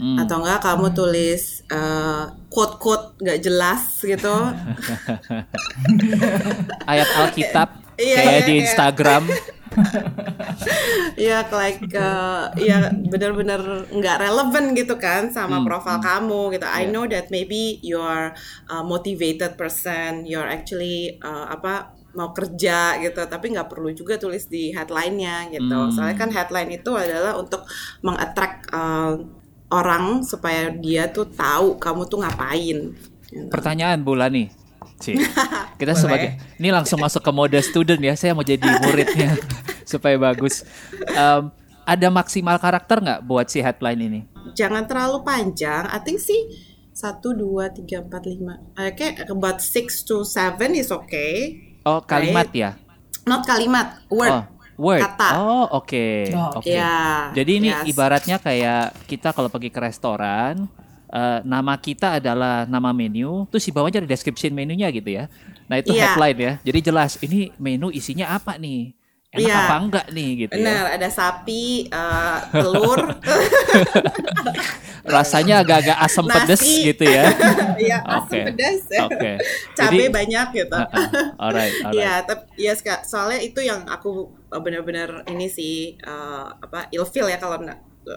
[0.00, 0.16] Hmm.
[0.16, 4.32] atau enggak kamu tulis eh, quote-quote nggak jelas gitu.
[6.90, 7.68] Ayat Alkitab
[8.00, 8.60] Iya, kayak iya, di iya.
[8.64, 9.24] Instagram.
[11.30, 16.04] ya like uh, ya benar-benar nggak relevan gitu kan sama Hmm, profil hmm.
[16.08, 16.66] kamu gitu.
[16.66, 16.90] I Yeah.
[16.90, 18.32] know that maybe you're
[18.66, 24.46] a motivated person, you're actually uh, apa mau kerja gitu, tapi nggak perlu juga tulis
[24.50, 25.76] di headline-nya gitu.
[25.76, 25.92] Hmm.
[25.94, 27.66] Soalnya kan headline itu adalah untuk
[28.02, 29.20] mengattract uh,
[29.70, 32.78] orang supaya dia tuh tahu kamu tuh ngapain.
[33.30, 33.50] gitu.
[33.50, 34.50] Pertanyaan Bulani.
[35.00, 35.16] Ci.
[35.80, 36.00] Kita Boleh.
[36.00, 38.14] sebagai ini langsung masuk ke mode student ya.
[38.18, 39.38] Saya mau jadi muridnya
[39.90, 40.66] supaya bagus.
[41.08, 41.48] Em,
[41.88, 44.20] ada maksimal karakter nggak buat si headline ini?
[44.54, 45.86] jangan terlalu panjang.
[45.88, 46.50] I think sih
[46.90, 48.60] satu dua tiga empat lima.
[48.76, 51.58] Oke, about six to seven is okay.
[51.84, 52.76] Oh kalimat ya?
[53.24, 54.32] Not kalimat, word.
[54.32, 54.44] Oh
[54.80, 55.04] word.
[55.04, 55.28] Kata.
[55.36, 56.72] Oh oke Oh, oke.
[56.72, 57.28] Ya.
[57.36, 57.84] Jadi ini yes.
[57.84, 60.64] ibaratnya kayak kita kalau pergi ke restoran,
[61.12, 65.28] eh, nama kita adalah nama menu, terus di bawahnya ada description menunya gitu ya.
[65.68, 66.16] Nah itu Iya.
[66.16, 66.52] headline ya.
[66.64, 68.96] Jadi jelas ini menu isinya apa nih?
[69.30, 69.56] Enak Iya.
[69.62, 70.58] apa enggak nih gitu ya.
[70.58, 72.98] Benar, ada sapi, eh, telur,
[75.06, 76.34] Rasanya agak-agak asam Nasi.
[76.34, 76.62] pedes
[76.92, 77.24] gitu ya.
[77.94, 78.40] ya asam Oke.
[78.52, 79.32] pedas, Oke.
[79.78, 80.76] cabai Jadi- banyak gitu.
[80.76, 81.06] Uh-uh.
[81.38, 81.94] Alright, alright.
[81.94, 82.74] Iya, tapi ya
[83.06, 87.62] soalnya itu yang aku uh, benar-benar ini sih uh, apa ilfeel ya kalau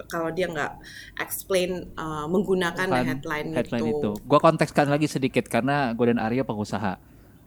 [0.10, 0.82] kalau dia nggak
[1.21, 3.99] explain uh, menggunakan Bukan headline, headline itu.
[4.02, 4.12] itu.
[4.26, 6.97] Gua kontekskan lagi sedikit karena gue dan Arya pengusaha.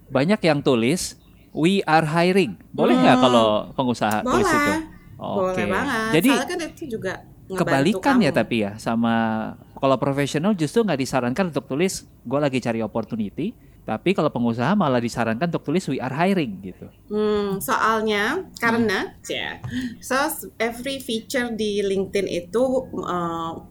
[0.07, 1.19] Banyak yang tulis
[1.57, 2.61] we are hiring.
[2.71, 4.73] Boleh nggak kalau pengusaha tulis itu?
[4.77, 4.85] Hmm.
[5.17, 6.11] Boleh, boleh banget.
[6.13, 7.13] Jadi Soalnya kan itu juga
[7.47, 8.41] kebalikan ya kamu.
[8.43, 9.15] tapi ya sama
[9.79, 13.57] kalau profesional justru nggak disarankan untuk tulis gue lagi cari opportunity.
[13.87, 16.91] Tapi kalau pengusaha malah disarankan untuk tulis we are hiring gitu.
[17.07, 19.31] Hmm, soalnya karena Hmm.
[19.31, 19.63] ya,
[20.03, 20.19] so
[20.59, 22.63] every feature di LinkedIn itu
[22.99, 23.63] uh,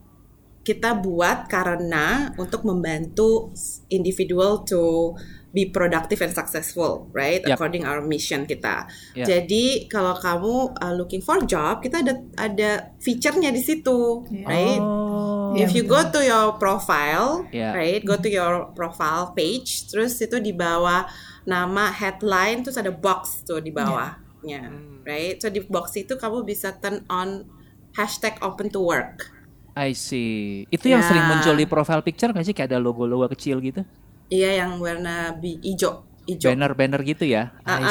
[0.64, 3.52] kita buat karena untuk membantu
[3.86, 5.12] individual to
[5.56, 7.40] be productive and successful, right?
[7.40, 7.56] Yap.
[7.56, 8.84] According our mission kita.
[9.16, 9.24] Ya.
[9.24, 14.44] Jadi kalau kamu uh, looking for job, kita ada ada feature-nya di situ, Iya.
[14.44, 14.80] right?
[14.84, 15.56] Oh.
[15.56, 17.72] If you go to your profile, Yeah.
[17.72, 21.08] right, go to your profile page, terus itu di bawah
[21.48, 24.68] nama headline, terus ada box tuh di bawahnya,
[25.08, 25.40] right?
[25.40, 27.48] So di box itu kamu bisa turn on
[27.96, 29.32] hashtag open to work.
[29.72, 30.64] I see.
[30.68, 31.08] Itu yang Ya.
[31.08, 33.84] sering muncul di profile picture nggak sih kayak ada logo-logo kecil gitu?
[34.26, 36.50] Iya yang warna bi hijau, hijau.
[36.50, 37.54] Banner-banner gitu ya.
[37.62, 37.86] I Ah,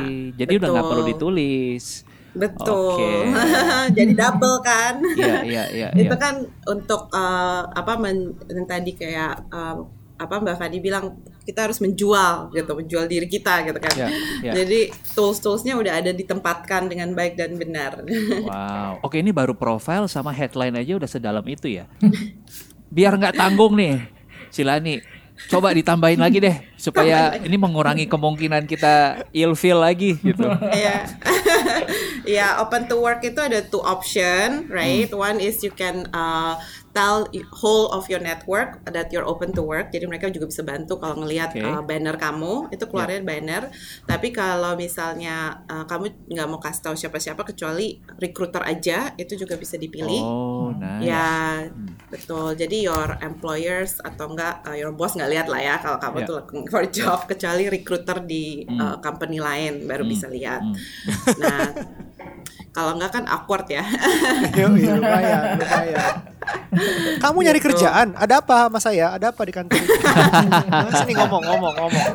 [0.00, 0.32] see.
[0.40, 0.92] Jadi udah nggak betul.
[0.96, 1.84] perlu ditulis.
[2.30, 2.96] Betul.
[2.96, 3.12] Oke.
[3.98, 4.94] Jadi double kan?
[5.02, 6.16] Iya, iya, iya, itu iya.
[6.16, 9.76] kan untuk eh, apa men, yang tadi kayak eh,
[10.20, 13.94] apa Mbak Fadi bilang kita harus menjual gitu, menjual diri kita gitu kan.
[13.96, 14.08] Iya,
[14.44, 14.52] iya.
[14.52, 14.80] Jadi
[15.12, 18.00] tools-toolsnya udah ada ditempatkan dengan baik dan benar.
[18.48, 19.00] Wow.
[19.02, 21.84] Oke, ini baru profile sama headline aja udah sedalam itu ya.
[22.88, 24.06] Biar nggak tanggung nih,
[24.48, 25.00] Silani.
[25.48, 30.44] Coba ditambahin lagi deh supaya ini mengurangi kemungkinan kita ilfeel lagi gitu.
[30.50, 30.96] Iya.
[32.30, 35.10] Ya, open to work itu ada two option, right?
[35.10, 36.54] One is you can uh,
[36.90, 39.94] tell whole of your network that you're open to work.
[39.94, 41.62] Jadi mereka juga bisa bantu kalau ngelihat Oke.
[41.62, 43.62] uh, banner kamu itu keluarnya banner.
[44.04, 49.54] Tapi kalau misalnya uh, kamu nggak mau kasih tahu siapa-siapa kecuali recruiter aja, itu juga
[49.54, 50.18] bisa dipilih.
[50.18, 51.06] Oh, nice.
[51.06, 51.30] Ya,
[52.10, 52.58] betul.
[52.58, 56.26] Jadi your employers atau enggak uh, your boss nggak lihat lah ya kalau kamu Ya.
[56.26, 60.60] tuh looking for job kecuali recruiter di uh, company lain baru bisa lihat.
[61.38, 61.70] Nah,
[62.74, 63.86] kalau enggak kan awkward ya.
[64.58, 66.14] Yoi, lumayan, lumayan.
[67.18, 67.74] Kamu nyari Gitu.
[67.74, 68.14] kerjaan?
[68.14, 69.06] Ada apa sama saya?
[69.14, 69.74] Ada apa di kantor?
[69.76, 69.90] ini?
[71.02, 72.12] Sini ngomong, ngomong, ngomong.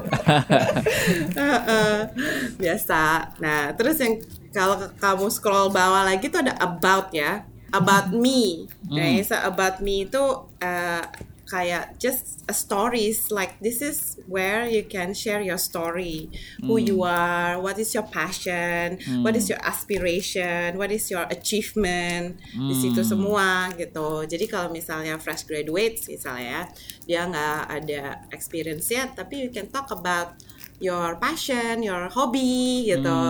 [2.55, 3.01] Biasa.
[3.43, 4.15] Nah, terus yang
[4.55, 7.43] kalau kamu scroll bawah lagi tuh ada about ya.
[7.75, 8.71] About me.
[8.87, 10.23] Nah, so about me itu
[10.63, 11.03] uh,
[11.45, 16.29] kayak just a stories like this is where you can share your story.
[16.62, 22.41] Who you are what is your passion what is your aspiration what is your achievement.
[22.53, 24.25] Di situ semua gitu.
[24.25, 26.62] Jadi kalau misalnya fresh graduates misalnya ya
[27.05, 28.01] dia nggak ada
[28.34, 30.38] experience yet tapi you can talk about
[30.84, 33.21] your passion, your hobby gitu,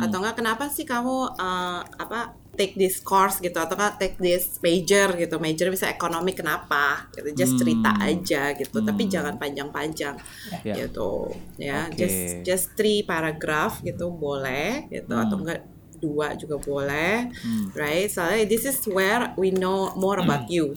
[0.00, 4.58] atau enggak kenapa sih kamu uh, apa take this course gitu, atau enggak take this
[4.64, 10.16] major gitu, major bisa ekonomi kenapa, gitu, just cerita aja gitu, tapi jangan panjang-panjang
[10.64, 10.74] Ya.
[10.74, 12.00] gitu, ya, Oke.
[12.00, 15.62] just just three paragraph gitu boleh gitu, atau enggak
[15.96, 17.32] dua juga boleh,
[17.72, 18.08] right?
[18.12, 20.76] Soalnya this is where we know more about you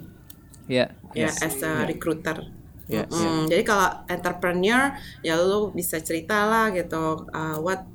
[0.70, 1.42] Ya, ya yes.
[1.42, 2.46] as a recruiter.
[2.90, 3.46] Ya, Mm-mm.
[3.46, 7.86] Jadi kalau entrepreneur ya lu bisa cerita lah gitu uh, what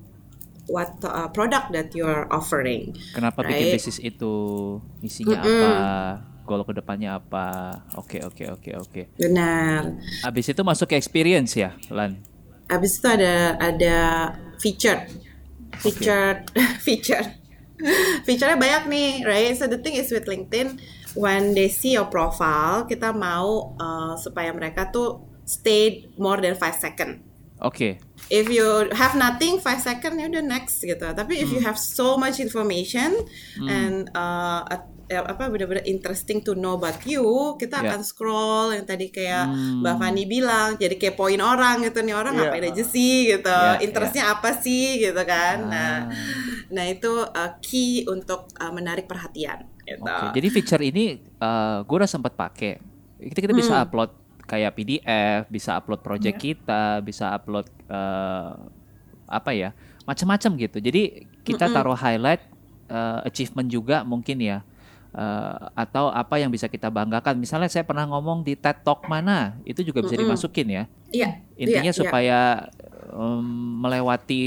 [0.67, 2.97] what uh, product that you're offering.
[3.13, 3.75] Kenapa bikin Right.
[3.77, 4.35] bisnis itu?
[5.01, 5.71] Misinya apa?
[6.45, 7.81] Goal ke depannya apa?
[7.97, 9.03] Oke, oke, oke, oke.
[9.17, 9.97] Benar.
[10.21, 12.21] Habis itu masuk ke experience ya, Lan.
[12.69, 13.97] Habis itu ada ada
[14.61, 15.05] feature.
[15.75, 16.47] featured
[16.87, 17.27] featured
[18.23, 20.79] featurenya banyak nih right so the thing is with LinkedIn
[21.19, 26.79] when they see your profile kita mau uh, supaya mereka tuh stay more than five
[26.79, 27.27] second
[27.59, 27.97] Oke.
[28.27, 31.69] If you have nothing five second ya udah next gitu tapi if you Hmm.
[31.69, 33.13] have so much information
[33.63, 37.21] and uh, at- ya, apa benar-benar interesting to know about you
[37.55, 37.93] kita Ya.
[37.93, 39.85] akan scroll yang tadi kayak Hmm.
[39.85, 42.41] Mbak Fani bilang jadi kepoin orang gitu nih orang Iya.
[42.43, 46.17] ngapain aja sih gitu Ya, interestnya apa sih gitu kan nah Ah.
[46.71, 51.21] nah itu uh, key untuk uh, menarik perhatian gitu Oke, jadi feature ini
[51.85, 52.81] gue udah sempat pakai.
[53.21, 53.85] Kita kita bisa Hmm.
[53.85, 54.24] upload
[54.55, 56.45] kayak PDF, bisa upload project Iya.
[56.55, 58.51] kita, bisa upload eh,
[59.27, 59.75] apa ya,
[60.07, 60.79] macam-macam gitu.
[60.79, 61.03] Jadi
[61.43, 62.47] kita taruh highlight
[62.87, 64.63] eh, achievement juga mungkin ya.
[65.15, 67.39] Eh, atau apa yang bisa kita banggakan.
[67.39, 70.85] Misalnya saya pernah ngomong di TED Talk mana, itu juga bisa dimasukin ya.
[71.15, 72.01] iya Intinya iya, iya.
[72.03, 72.39] supaya
[73.15, 73.47] em,
[73.79, 74.43] melewati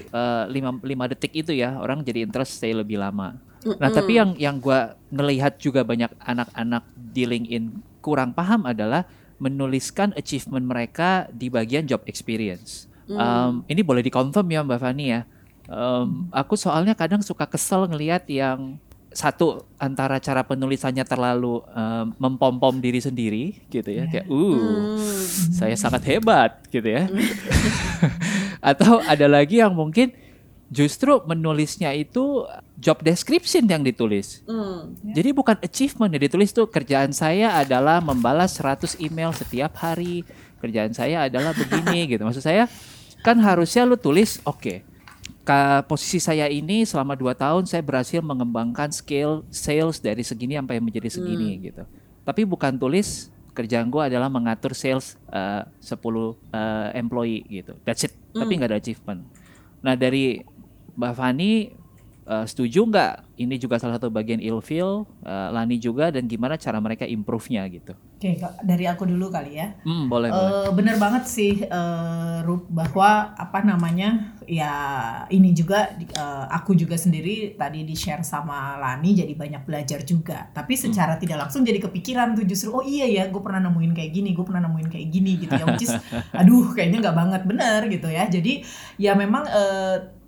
[0.00, 3.40] eh, lima lima detik itu ya orang jadi interest stay lebih lama.
[3.60, 4.76] Nah tapi yang yang gue
[5.12, 7.64] ngelihat juga banyak anak-anak di LinkedIn
[8.00, 9.04] kurang paham adalah
[9.40, 12.86] menuliskan achievement mereka di bagian job experience.
[13.10, 15.20] Em, ini boleh dikonfirm ya Mbak Fani ya.
[15.66, 18.78] Em, aku soalnya kadang suka kesel ngelihat yang
[19.10, 24.94] satu antara cara penulisannya terlalu em, mempom-pom diri sendiri gitu ya kayak uh
[25.50, 27.10] saya sangat hebat gitu ya
[28.70, 30.14] atau ada lagi yang mungkin
[30.70, 32.46] justru menulisnya itu
[32.78, 34.94] job description yang ditulis Hmm.
[35.02, 40.22] jadi bukan achievement yang ditulis tuh kerjaan saya adalah membalas 100 email setiap hari
[40.58, 42.70] kerjaan saya adalah begini gitu maksud saya
[43.20, 44.86] kan harusnya lu tulis oke
[45.40, 50.78] Ka- posisi saya ini selama 2 tahun saya berhasil mengembangkan scale sales dari segini sampai
[50.78, 51.82] menjadi segini gitu.
[52.22, 57.72] Tapi bukan tulis kerjaan gue adalah mengatur sales eh, 10 eh, employee gitu.
[57.82, 58.12] That's it.
[58.30, 59.24] Tapi nggak ada achievement.
[59.80, 60.44] Nah dari
[61.00, 61.72] Mbak Fani
[62.28, 66.76] eh, setuju nggak ini juga salah satu bagian ilfeel, eh, Lani juga dan gimana cara
[66.76, 67.96] mereka improve-nya gitu.
[68.20, 69.80] Oke, dari aku dulu kali ya.
[69.80, 70.52] Hmm, boleh boleh.
[70.52, 74.72] Eh, bener banget sih eh, Rup bahwa apa namanya ya
[75.32, 80.52] ini juga eh, aku juga sendiri tadi di share sama Lani jadi banyak belajar juga
[80.52, 84.12] tapi secara tidak langsung jadi kepikiran tuh justru oh iya ya gue pernah nemuin kayak
[84.12, 85.96] gini gue pernah nemuin kayak gini gitu ya which is
[86.40, 88.52] aduh kayaknya nggak banget bener gitu ya jadi
[89.00, 90.19] ya memang eh,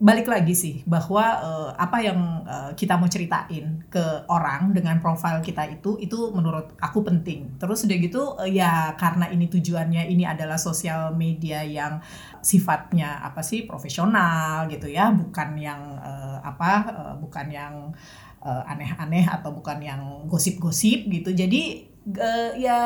[0.00, 5.44] balik lagi sih bahwa eh, apa yang eh, kita mau ceritain ke orang dengan profil
[5.44, 7.60] kita itu itu menurut aku penting.
[7.60, 12.00] Terus udah gitu eh, ya karena ini tujuannya ini adalah sosial media yang
[12.40, 17.74] sifatnya apa sih profesional gitu ya, bukan yang eh, apa eh, bukan yang
[18.40, 21.36] eh, aneh-aneh atau bukan yang gosip-gosip gitu.
[21.36, 22.78] Jadi eh, ya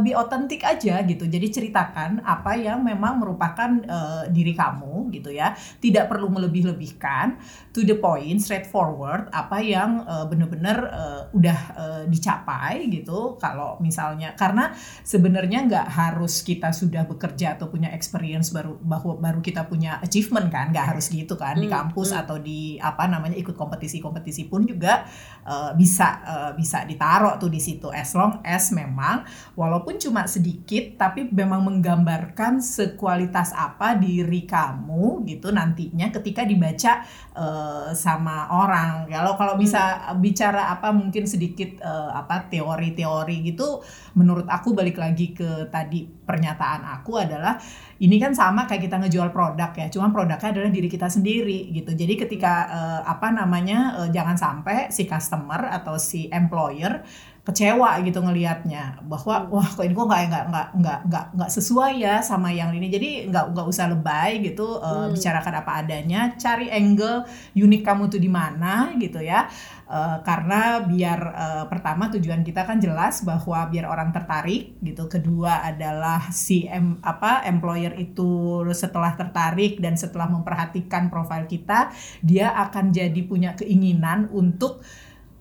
[0.00, 1.28] be otentik aja gitu.
[1.28, 5.52] Jadi ceritakan apa yang memang merupakan eh, diri kamu gitu ya.
[5.54, 7.36] Tidak perlu melebih-lebihkan,
[7.76, 13.36] to the point, straightforward apa yang eh, benar-benar eh, udah eh, dicapai gitu.
[13.36, 14.72] Kalau misalnya karena
[15.04, 20.48] sebenarnya nggak harus kita sudah bekerja atau punya experience baru bahwa baru kita punya achievement
[20.48, 22.20] kan, nggak harus gitu kan di Hmm, kampus hmm.
[22.22, 25.02] atau di apa namanya ikut kompetisi-kompetisi pun juga
[25.42, 29.24] eh, bisa eh, bisa ditaruh tuh di situ as long as memang
[29.58, 37.02] walaupun cuma sedikit tapi memang menggambarkan sekualitas apa diri kamu gitu nantinya ketika dibaca
[37.34, 43.82] eh, sama orang kalau kalau bisa bicara apa mungkin sedikit eh, apa teori-teori gitu
[44.14, 47.58] menurut aku balik lagi ke tadi pernyataan aku adalah
[48.02, 51.94] ini kan sama kayak kita ngejual produk ya, cuma produknya adalah diri kita sendiri gitu.
[51.94, 57.06] Jadi ketika eh, apa namanya eh, jangan sampai si customer atau si employer
[57.44, 61.92] kecewa gitu ngelihatnya bahwa wah kok ini kok nggak nggak nggak nggak nggak nggak sesuai
[62.00, 62.88] ya sama yang ini.
[62.88, 65.12] Jadi nggak nggak usah lebay gitu eh, Hmm.
[65.12, 69.44] bicarakan apa adanya cari angle unik kamu tuh di mana gitu ya.
[69.84, 75.04] Eh, karena biar eh, pertama tujuan kita kan jelas bahwa biar orang tertarik gitu.
[75.12, 81.92] Kedua adalah si em, apa employer itu setelah tertarik dan setelah memperhatikan profil kita
[82.24, 84.80] dia akan jadi punya keinginan untuk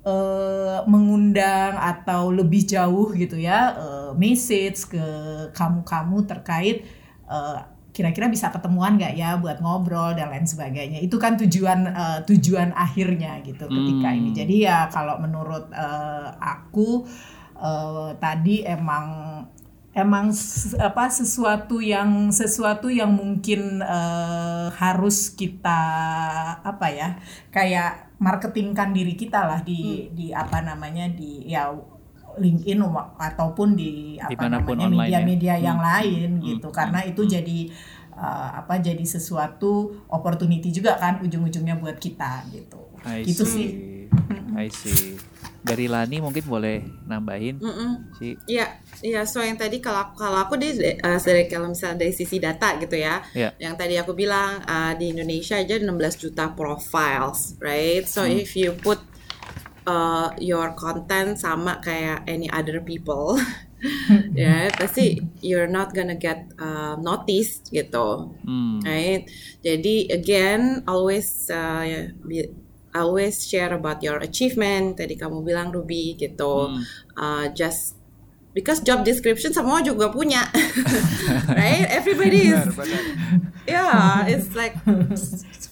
[0.03, 5.05] eh, mengundang atau lebih jauh gitu ya eh, message ke
[5.55, 6.83] kamu-kamu terkait
[7.27, 7.59] eh,
[7.93, 12.73] kira-kira bisa ketemuan nggak ya buat ngobrol dan lain sebagainya itu kan tujuan eh, tujuan
[12.75, 14.17] akhirnya gitu ketika Hmm.
[14.19, 17.05] ini jadi ya kalau menurut eh, aku
[17.61, 19.05] eh, tadi emang
[19.93, 20.33] emang
[20.81, 25.81] apa sesuatu yang sesuatu yang mungkin eh, harus kita
[26.65, 27.09] apa ya
[27.53, 31.67] kayak marketingkan diri kita lah di di apa namanya di ya
[32.33, 35.19] LinkedIn wa- ataupun di apa Di mana pun namanya online ya.
[35.19, 35.89] media-media yang Hmm.
[35.91, 36.45] lain Hmm.
[36.47, 36.75] gitu Hmm.
[36.75, 37.31] karena itu Hmm.
[37.31, 37.59] jadi
[38.13, 39.71] uh, apa jadi sesuatu
[40.07, 42.79] opportunity juga kan ujung-ujungnya buat kita gitu.
[43.03, 43.51] I Gitu see.
[43.53, 43.69] sih.
[44.55, 45.19] I see.
[45.63, 47.91] Dari Lani mungkin boleh nambahin Mm-mm.
[48.19, 48.35] sih.
[48.45, 48.67] Iya,
[48.99, 49.23] iya.
[49.23, 52.99] So yang tadi kalau kalau aku di eh, dari kalau misalnya dari sisi data gitu
[52.99, 53.55] ya, Iya.
[53.57, 55.87] yang tadi aku bilang eh, di Indonesia aja 16
[56.19, 58.03] juta profiles, right?
[58.03, 58.99] So if you put
[59.87, 63.39] uh, your content sama kayak any other people,
[64.39, 68.79] ya pasti you're not gonna get uh, noticed gitu, Hmm.
[68.83, 69.27] right?
[69.59, 71.83] Jadi again always uh,
[72.93, 74.97] always share about your achievement.
[75.01, 76.81] Tadi kamu bilang Ruby gitu, Hmm.
[77.17, 78.02] uh, just
[78.53, 80.45] because job description semua juga punya,
[81.59, 81.89] right?
[81.89, 82.63] Everybody is
[83.67, 84.77] yeah, it's like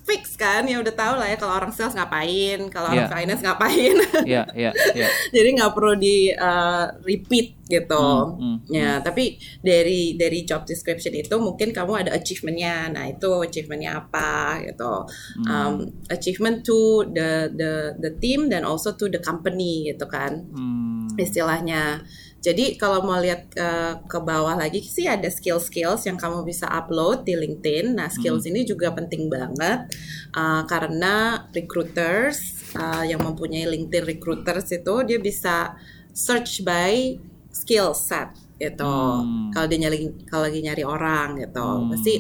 [0.01, 3.13] fix kan ya udah tahu lah ya kalau orang sales ngapain, kalau orang Yeah.
[3.13, 3.95] finance ngapain.
[4.27, 5.07] Ya, ya, ya.
[5.33, 8.05] Jadi nggak perlu di uh, repeat gitu.
[8.35, 12.91] Hmm, hmm, ya, tapi dari dari job description itu mungkin kamu ada achievementnya.
[12.91, 15.07] Nah itu achievementnya apa gitu.
[15.41, 15.47] Hmm.
[15.47, 15.73] Um,
[16.11, 17.71] achievement to the the
[18.03, 20.90] the team dan also to the company gitu kan Hmm.
[21.17, 22.03] Istilahnya.
[22.41, 23.69] Jadi kalau mau lihat ke,
[24.09, 27.93] ke bawah lagi sih ada skill-skills yang kamu bisa upload di LinkedIn.
[27.93, 29.85] Nah skills ini juga penting banget
[30.33, 35.77] uh, karena recruiters uh, yang mempunyai LinkedIn recruiters itu dia bisa
[36.17, 37.13] search by
[37.53, 38.89] skill set gitu.
[38.89, 39.49] Hmm.
[39.53, 41.89] Kalau dia nyari kalau lagi nyari orang gitu, Hmm.
[41.93, 42.13] pasti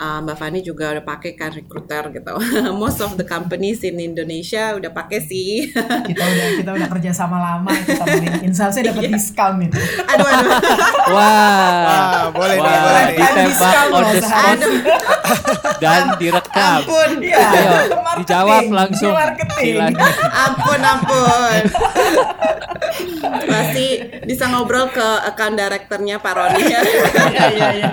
[0.00, 2.34] uh, Mbak Fani juga udah pakai kan recruiter gitu.
[2.80, 5.68] Most of the companies in Indonesia udah pakai sih.
[6.08, 8.52] Kita udah kita udah kerja sama lama sama LinkedIn.
[8.56, 9.78] Seharusnya dapat diskon itu.
[10.08, 10.50] aduh aduh.
[11.14, 11.78] Wah.
[11.84, 13.16] Wah, boleh nih, Wah, boleh nih.
[13.20, 14.58] ditembak on the spot
[15.82, 16.78] dan direkam.
[16.80, 17.10] Ampun.
[17.20, 17.72] Iya, Ayo,
[18.22, 19.12] dijawab langsung.
[19.60, 19.92] Silakan.
[20.30, 21.62] ampun ampun
[23.50, 23.86] pasti
[24.26, 26.80] bisa ngobrol ke account directornya Pak Roni ya
[27.30, 27.90] iya iya.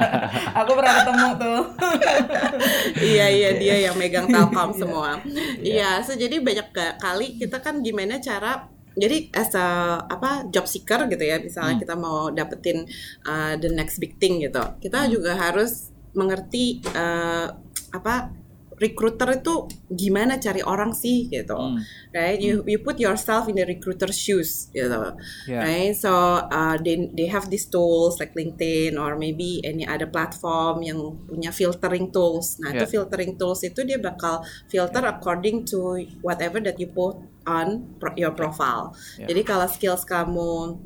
[0.64, 1.60] Aku pernah ketemu tuh.
[3.14, 5.22] iya iya dia yang megang Telkom semua.
[5.62, 6.02] Iya.
[6.06, 11.22] So jadi banyak kali kita kan gimana cara jadi as a apa job seeker gitu
[11.22, 12.82] ya misalnya kita mau dapetin
[13.30, 14.62] uh, the next big thing gitu.
[14.82, 17.54] Kita juga harus mengerti uh,
[17.94, 18.34] apa
[18.78, 21.82] recruiter itu gimana cari orang sih gitu Hmm.
[22.14, 25.18] right you you put yourself in the recruiter's shoes gitu
[25.50, 25.66] Yeah.
[25.66, 26.12] right so
[26.46, 31.50] uh, they they have these tools like LinkedIn or maybe any other platform yang punya
[31.50, 32.94] filtering tools nah itu Yeah.
[33.02, 38.32] filtering tools itu dia bakal filter according to whatever that you put on pro- your
[38.32, 39.26] profile Yeah.
[39.28, 40.78] jadi kalau skills kamu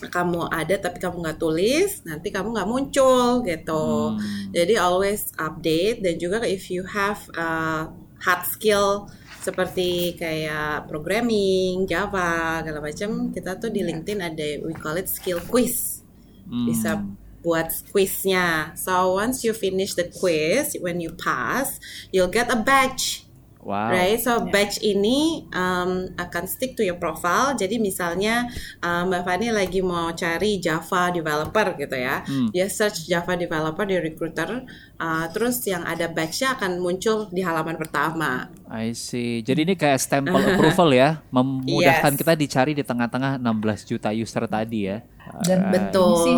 [0.00, 3.86] kamu ada tapi kamu nggak tulis nanti kamu nggak muncul gitu
[4.16, 4.52] Hmm.
[4.54, 7.88] jadi always update dan juga if you have uh,
[8.20, 9.08] hard skill
[9.46, 15.38] seperti kayak programming, Java, segala macam, kita tuh di LinkedIn ada we call it skill
[15.46, 16.02] quiz.
[16.50, 16.66] Hmm.
[16.66, 16.98] Bisa
[17.46, 18.74] buat quiznya.
[18.74, 21.78] So once you finish the quiz, when you pass,
[22.10, 23.25] you'll get a badge.
[23.66, 23.90] Wow.
[23.90, 27.50] Right, so badge ini um, akan stick to your profile.
[27.52, 28.46] Jadi misalnya
[28.78, 32.46] um, Mbak Fani lagi mau cari Java developer gitu ya, Hmm.
[32.54, 34.62] dia search Java developer di recruiter,
[34.96, 38.46] uh, terus yang ada badge-nya akan muncul di halaman pertama.
[38.70, 39.42] I see.
[39.42, 42.20] Jadi ini kayak stempel approval ya, memudahkan Yes.
[42.22, 45.02] kita dicari di tengah-tengah 16 juta user tadi ya.
[45.42, 45.72] Dan Alright.
[45.90, 46.06] Betul.
[46.06, 46.36] Ini sih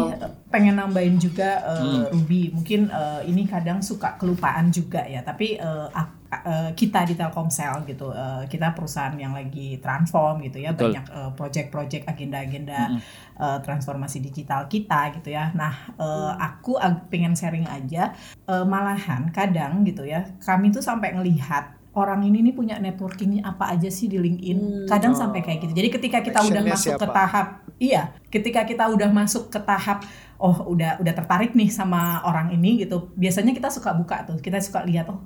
[0.49, 2.05] pengen nambahin juga uh, Hmm.
[2.11, 2.51] Ruby.
[2.51, 5.21] Mungkin uh, ini kadang suka kelupaan juga ya.
[5.21, 10.73] Tapi uh, uh, kita di Telkomsel gitu, uh, kita perusahaan yang lagi transform gitu ya,
[10.73, 10.93] Betul.
[10.93, 12.97] banyak uh, project-project agenda-agenda
[13.37, 15.53] uh, transformasi digital kita gitu ya.
[15.53, 18.13] Nah, uh, aku ag- pengen sharing aja.
[18.45, 23.75] uh, malahan kadang gitu ya, kami tuh sampai ngelihat orang ini nih punya networking apa
[23.75, 24.87] aja sih di LinkedIn.
[24.87, 25.19] Kadang Oh.
[25.19, 25.73] sampai kayak gitu.
[25.75, 27.13] Jadi ketika kita udah masuk ke siapa?
[27.13, 27.49] tahap
[27.79, 30.05] iya, ketika kita udah masuk ke tahap
[30.39, 33.11] oh udah udah tertarik nih sama orang ini gitu.
[33.19, 34.39] Biasanya kita suka buka tuh.
[34.39, 35.19] Kita suka lihat oh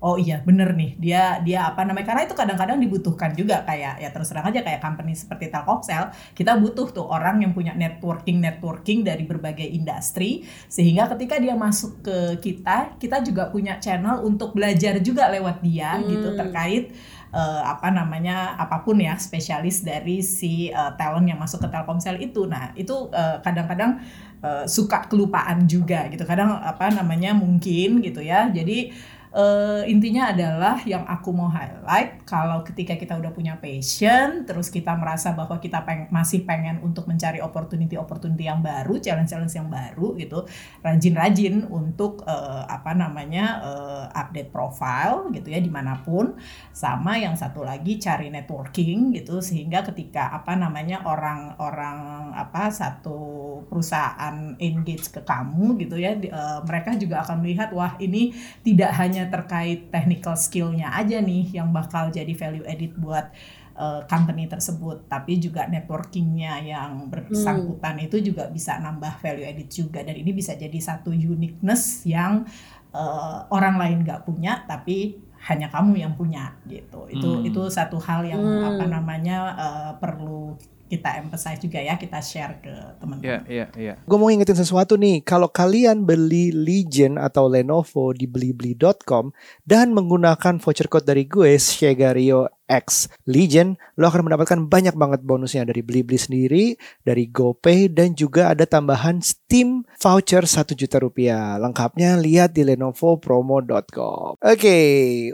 [0.00, 4.08] Oh iya bener nih dia dia apa namanya karena itu kadang-kadang dibutuhkan juga kayak ya
[4.08, 9.04] terus terang aja kayak company seperti Telkomsel kita butuh tuh orang yang punya networking networking
[9.04, 15.04] dari berbagai industri sehingga ketika dia masuk ke kita kita juga punya channel untuk belajar
[15.04, 16.96] juga lewat dia gitu terkait
[17.30, 22.18] eh, apa namanya apa pun ya spesialis dari si eh, talent yang masuk ke Telkomsel
[22.18, 22.46] itu.
[22.46, 24.02] Nah itu eh, kadang-kadang
[24.42, 26.26] eh, suka kelupaan juga gitu.
[26.26, 28.50] Kadang apa namanya mungkin gitu ya.
[28.50, 28.92] Jadi
[29.34, 34.94] uh, intinya adalah yang aku mau highlight kalau ketika kita udah punya passion terus kita
[34.98, 39.70] merasa bahwa kita peng masih pengen untuk mencari opportunity opportunity yang baru challenge challenge yang
[39.70, 40.46] baru gitu
[40.82, 46.34] rajin-rajin untuk uh, apa namanya uh, update profile gitu ya di mana pun
[46.74, 53.18] sama yang satu lagi cari networking gitu sehingga ketika apa namanya orang-orang apa satu
[53.66, 59.19] perusahaan engage ke kamu gitu ya uh, mereka juga akan melihat wah ini tidak hanya
[59.20, 63.28] hanya terkait technical skillnya aja nih yang bakal jadi value edit buat
[63.76, 68.06] uh, company tersebut, tapi juga networkingnya yang bersangkutan hmm.
[68.08, 72.48] itu juga bisa nambah value edit juga dan ini bisa jadi satu uniqueness yang
[72.96, 77.04] uh, orang lain nggak punya tapi hanya kamu yang punya gitu.
[77.12, 77.48] Itu hmm.
[77.52, 78.64] itu satu hal yang hmm.
[78.64, 80.56] apa namanya uh, perlu
[80.90, 83.46] kita emphasize juga ya, kita share ke teman-teman.
[83.46, 83.94] Iya, iya, iya.
[84.02, 89.30] Gue mau ngingetin sesuatu nih, kalau kalian beli Legion atau Lenovo di blibli.com
[89.62, 95.66] dan menggunakan voucher code dari gue, Shegario X Legion, lo akan mendapatkan banyak banget bonusnya
[95.66, 101.58] dari Blibli sendiri, dari GoPay, dan juga ada tambahan Steam voucher 1 juta rupiah.
[101.58, 104.38] Lengkapnya lihat di lenovopromo.com.
[104.38, 104.88] Oke, okay,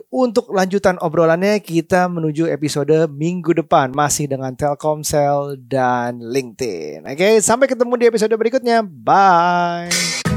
[0.09, 7.05] untuk lanjutan obrolannya kita menuju episode minggu depan masih dengan Telkomsel dan LinkedIn.
[7.05, 8.80] Oke, okay, sampai ketemu di episode berikutnya.
[8.80, 10.36] Bye.